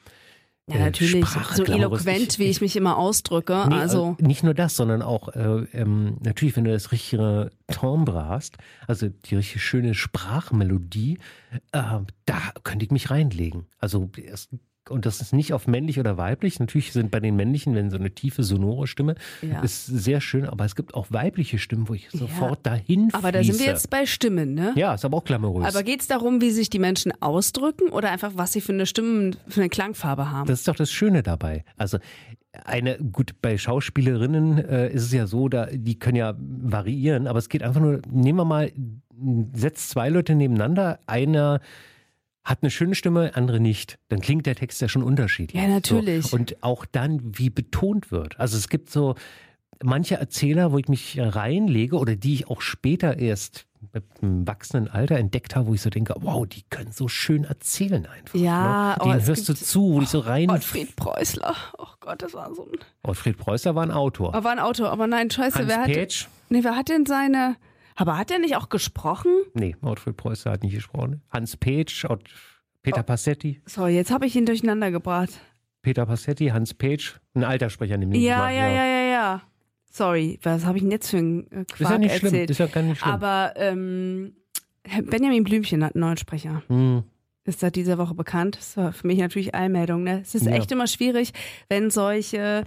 [0.67, 3.65] ja, äh, natürlich, Sprache, so eloquent, Ich- wie ich mich immer ausdrücke.
[3.69, 7.51] Nee, also, äh, nicht nur das, sondern auch äh, ähm, natürlich, wenn du das richtige
[7.67, 8.57] Timbre hast,
[8.87, 11.19] also die richtig schöne Sprachmelodie,
[11.71, 11.81] äh,
[12.25, 13.65] da könnte ich mich reinlegen.
[13.79, 14.49] Also es,
[14.89, 16.59] und das ist nicht auf männlich oder weiblich.
[16.59, 19.61] Natürlich sind bei den männlichen, wenn so eine tiefe sonore Stimme Ja.
[19.61, 23.17] ist sehr schön, aber es gibt auch weibliche Stimmen, wo ich sofort dahin fließe.
[23.17, 24.73] aber da sind wir jetzt bei Stimmen, ne?
[24.75, 25.67] ja, ist aber auch glamourös.
[25.67, 28.85] Aber geht es darum, wie sich die Menschen ausdrücken oder einfach, was sie für eine
[28.85, 30.47] Stimme, für eine Klangfarbe haben?
[30.47, 31.63] Das ist doch das Schöne dabei.
[31.77, 31.99] Also
[32.65, 37.39] eine, gut, bei Schauspielerinnen äh, ist es ja so, da, die können ja variieren, aber
[37.39, 38.71] es geht einfach nur, nehmen wir mal,
[39.53, 41.61] setzt zwei Leute nebeneinander, einer
[42.43, 43.99] hat eine schöne Stimme, andere nicht.
[44.09, 45.61] Dann klingt der Text ja schon unterschiedlich.
[45.61, 46.27] Ja, natürlich.
[46.27, 46.37] So.
[46.37, 48.39] Und auch dann, wie betont wird.
[48.39, 49.15] Also es gibt so
[49.83, 53.67] manche Erzähler, wo ich mich reinlege oder die ich auch später erst
[54.21, 58.05] im wachsenden Alter entdeckt habe, wo ich so denke, wow, die können so schön erzählen
[58.05, 58.39] einfach.
[58.39, 58.97] Ja, ne?
[58.99, 60.49] oh, Denen es hörst du zu, wo ich so rein.
[60.49, 61.55] Ottfried Preußler.
[61.77, 62.79] Oh Gott, das war so ein.
[63.03, 64.35] Ottfried Preußer war ein Autor.
[64.35, 65.87] Aber ein Auto, aber nein, scheiße, Hans wer hat.
[65.87, 66.27] Petsch?
[66.49, 67.55] Nee, wer hat denn seine.
[67.95, 69.31] Aber hat er nicht auch gesprochen?
[69.53, 71.21] Nee, Ottfried Preußer hat nicht gesprochen.
[71.29, 72.05] Hans Petsch,
[72.81, 73.03] Peter Oh.
[73.03, 73.61] Passetti.
[73.65, 75.29] So, jetzt habe ich ihn durcheinander gebracht.
[75.81, 78.21] Peter Passetti, Hans Petsch, ein alter Sprecher nämlich.
[78.21, 79.41] Ja, mal, ja, ja, ja, ja.
[79.91, 82.49] Sorry, was habe ich denn jetzt für einen äh, Ist ja Quark nicht schlimm, erzählt?
[82.49, 83.11] ist ja gar nicht schlimm.
[83.13, 84.35] Aber ähm,
[85.09, 86.63] Benjamin Blümchen hat einen neuen Sprecher.
[86.67, 87.03] Hm,
[87.43, 88.57] Ist seit dieser Woche bekannt.
[88.57, 90.03] Das war für mich natürlich Allmeldung.
[90.03, 90.21] Ne?
[90.21, 90.53] Es ist Ja.
[90.53, 91.33] echt immer schwierig,
[91.67, 92.63] wenn solche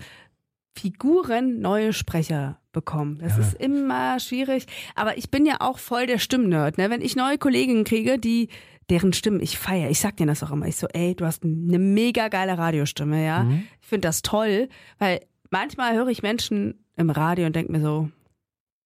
[0.76, 3.18] Figuren neue Sprecher bekommen.
[3.20, 3.40] Das Ja.
[3.42, 4.66] ist immer schwierig.
[4.94, 6.76] Aber ich bin ja auch voll der Stimmnerd.
[6.76, 6.90] Ne?
[6.90, 8.48] Wenn ich neue Kolleginnen kriege, die
[8.90, 10.66] deren Stimmen ich feiere, ich sag denen das auch immer.
[10.66, 13.44] Ich so, ey, du hast eine mega geile Radiostimme, ja.
[13.44, 13.64] Mhm.
[13.80, 14.68] Ich finde das toll,
[14.98, 18.10] weil manchmal höre ich Menschen im Radio und denke mir so,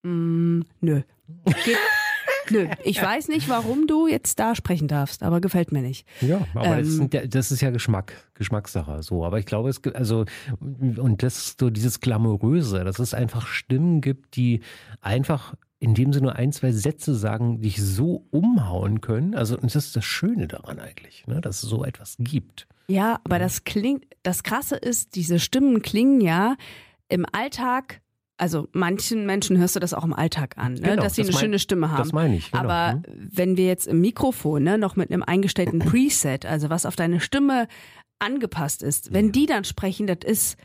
[0.04, 1.02] mm, nö.
[1.64, 1.76] Geht,
[2.50, 2.66] nö.
[2.84, 6.06] Ich weiß nicht, warum du jetzt da sprechen darfst, aber gefällt mir nicht.
[6.20, 9.02] Ja, aber das, Ähm, ja- das ist ja Geschmack, Geschmackssache.
[9.02, 10.24] So, aber ich glaube, es gibt also
[10.60, 14.60] und das so dieses glamouröse, dass es einfach Stimmen gibt, die
[15.00, 19.36] einfach indem sie nur ein, zwei Sätze sagen, dich so umhauen können.
[19.36, 22.66] Also und das ist das Schöne daran eigentlich, ne, dass es so etwas gibt.
[22.88, 26.56] Ja, aber das klingt, das Krasse ist, diese Stimmen klingen ja
[27.08, 28.00] im Alltag,
[28.38, 30.80] also manchen Menschen hörst du das auch im Alltag an, ne?
[30.80, 31.98] Genau, dass sie das eine mein- schöne Stimme haben.
[31.98, 32.50] Das meine ich.
[32.50, 32.64] Genau.
[32.64, 33.02] Aber Hm?
[33.32, 37.20] wenn wir jetzt im Mikrofon ne, noch mit einem eingestellten Preset, also was auf deine
[37.20, 37.68] Stimme
[38.18, 40.56] angepasst ist, wenn die dann sprechen, das ist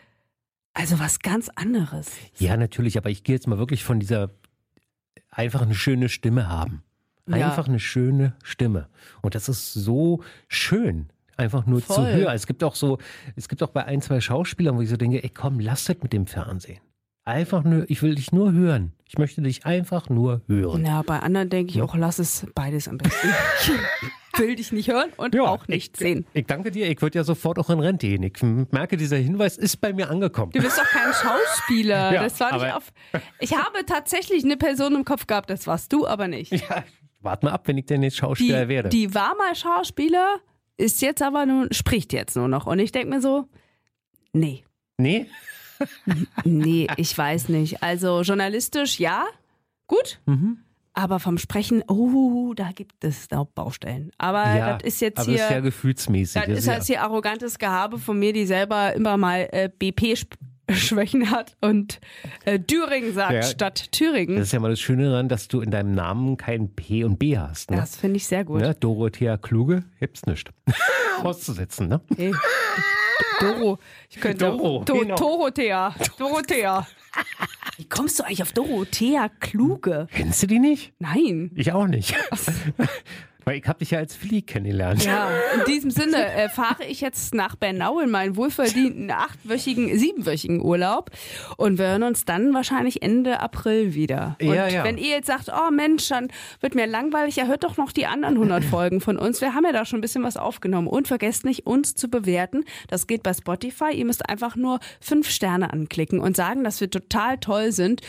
[0.74, 2.08] also was ganz anderes.
[2.38, 4.32] Ja, natürlich, aber ich gehe jetzt mal wirklich von dieser
[5.30, 6.84] einfach eine schöne Stimme haben.
[7.28, 7.48] Ja.
[7.48, 8.90] Einfach eine schöne Stimme.
[9.22, 11.10] Und das ist so schön.
[11.38, 12.14] Einfach nur zu Voll.
[12.14, 12.36] hören.
[12.36, 13.00] Es gibt auch so,
[13.36, 15.98] es gibt auch bei ein, zwei Schauspielern, wo ich so denke, ey komm, lass das
[16.04, 16.80] mit dem Fernsehen.
[17.26, 18.92] Einfach nur, ich will dich nur hören.
[19.08, 20.86] Ich möchte dich einfach nur hören.
[20.86, 23.30] Ja, bei anderen denke ich auch, lass es beides am besten.
[24.34, 26.26] Ich will dich nicht hören und Ja, auch nicht ich, sehen.
[26.34, 28.24] Ich danke dir, ich würde ja sofort auch in Rente gehen.
[28.24, 28.42] Ich
[28.74, 30.52] merke, dieser Hinweis ist bei mir angekommen.
[30.52, 32.12] Du bist doch kein Schauspieler.
[32.14, 32.92] Ja, das war nicht auf.
[33.40, 36.52] Ich habe tatsächlich eine Person im Kopf gehabt, das warst du aber nicht.
[36.52, 36.84] Ja,
[37.22, 38.90] warte mal ab, wenn ich denn jetzt Schauspieler Die, werde.
[38.90, 40.40] die war mal Schauspieler,
[40.78, 42.66] ist jetzt aber nur, spricht jetzt nur noch.
[42.66, 43.48] Und ich denke mir so,
[44.34, 44.64] nee,
[44.98, 45.28] nee?
[46.44, 47.84] Nee, ich weiß nicht.
[47.84, 49.26] Also journalistisch ja,
[49.88, 50.20] gut.
[50.26, 50.60] Mhm.
[50.96, 54.12] Aber vom Sprechen, oh, da gibt es da Baustellen.
[54.20, 55.38] Aber ja, das ist jetzt aber hier.
[55.40, 56.42] das ist ja gefühlsmäßig.
[56.46, 60.16] Das ist ja- halt hier arrogantes Gehabe von mir, die selber immer mal äh, BP
[60.72, 62.00] Schwächen hat und
[62.46, 63.44] äh, Düring sagt Ja.
[63.44, 64.38] statt Thüringen.
[64.38, 67.18] Das ist ja mal das Schöne daran, dass du in deinem Namen kein P und
[67.20, 67.72] B hast.
[67.72, 67.78] Ne?
[67.78, 68.62] Das finde ich sehr gut.
[68.62, 68.74] Ne?
[68.76, 70.52] Dorothea Kluge, gibt's nicht.
[71.24, 72.02] Auszusetzen, ne?
[72.16, 72.34] Hey.
[73.40, 73.80] Doro.
[74.10, 75.16] Ich könnte Doro, Do genau.
[75.16, 75.96] Dorothea.
[76.18, 76.88] Dorothea.
[77.78, 80.08] Wie kommst du eigentlich auf Dorothea Kluge?
[80.12, 80.94] Kennst du die nicht?
[81.00, 81.52] Nein.
[81.56, 82.16] Ich auch nicht.
[83.46, 85.04] Weil ich habe dich ja als Flieh kennengelernt.
[85.04, 90.62] Ja, in diesem Sinne äh, fahre ich jetzt nach Bernau in meinen wohlverdienten achtwöchigen, siebenwöchigen
[90.62, 91.12] Urlaub
[91.58, 94.38] und wir hören uns dann wahrscheinlich Ende April wieder.
[94.42, 94.84] Und Ja, ja.
[94.84, 96.30] wenn ihr jetzt sagt, oh Mensch, dann
[96.62, 99.42] wird mir langweilig, ja hört doch noch die anderen 100 Folgen von uns.
[99.42, 102.64] Wir haben ja da schon ein bisschen was aufgenommen und vergesst nicht, uns zu bewerten.
[102.88, 103.92] Das geht bei Spotify.
[103.94, 108.02] Ihr müsst einfach nur fünf Sterne anklicken und sagen, dass wir total toll sind.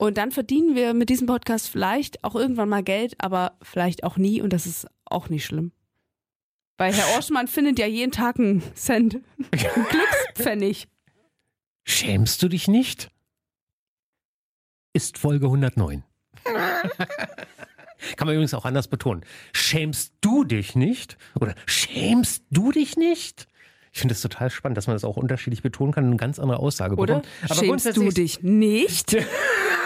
[0.00, 4.16] Und dann verdienen wir mit diesem Podcast vielleicht auch irgendwann mal Geld, aber vielleicht auch
[4.16, 5.72] nie und das ist auch nicht schlimm.
[6.78, 9.20] Weil Herr Orschmann findet ja jeden Tag einen Cent.
[9.52, 10.88] Einen Glückspfennig.
[11.84, 13.10] Schämst du dich nicht?
[14.94, 16.02] Ist Folge 109.
[16.44, 19.22] Kann man übrigens auch anders betonen.
[19.52, 21.18] Schämst du dich nicht?
[21.38, 23.48] Oder schämst du dich nicht?
[23.92, 26.38] Ich finde es total spannend, dass man das auch unterschiedlich betonen kann und eine ganz
[26.38, 27.16] andere Aussage Oder?
[27.16, 27.28] bekommt.
[27.44, 29.14] Aber Schämst du dich nicht?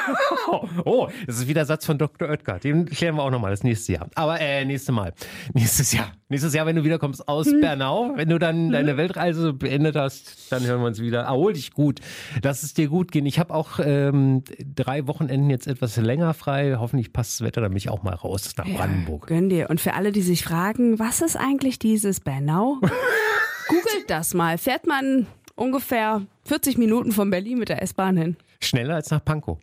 [0.84, 2.28] Oh, das ist wieder der Satz von Dr.
[2.28, 2.58] Oetker.
[2.58, 4.08] Den klären wir auch nochmal das nächste Jahr.
[4.14, 5.14] Aber äh, nächste Mal.
[5.54, 6.12] Nächstes Jahr.
[6.28, 10.64] Nächstes Jahr, wenn du wiederkommst aus Bernau, wenn du dann deine Weltreise beendet hast, dann
[10.64, 11.22] hören wir uns wieder.
[11.22, 12.00] Erhol dich gut.
[12.42, 13.24] Lass es dir gut gehen.
[13.24, 14.42] Ich habe auch ähm,
[14.74, 16.76] drei Wochenenden jetzt etwas länger frei.
[16.78, 19.26] Hoffentlich passt das Wetter, dann bin ich auch mal raus nach Brandenburg.
[19.26, 19.70] Gönn dir.
[19.70, 22.78] Und für alle, die sich fragen, was ist eigentlich dieses Bernau?
[23.68, 24.58] Googelt das mal.
[24.58, 28.36] Fährt man ungefähr 40 Minuten von Berlin mit der S-Bahn hin.
[28.60, 29.58] Schneller als nach Pankow.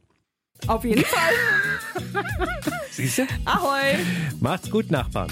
[0.68, 1.34] Auf jeden Fall.
[2.92, 3.28] Siehst du?
[3.46, 3.98] Ahoi.
[4.40, 5.30] Macht's gut, Nachbarn.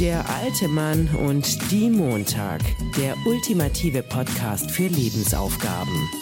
[0.00, 2.60] Der alte Mann und die Montag.
[2.96, 6.21] Der ultimative Podcast für Lebensaufgaben.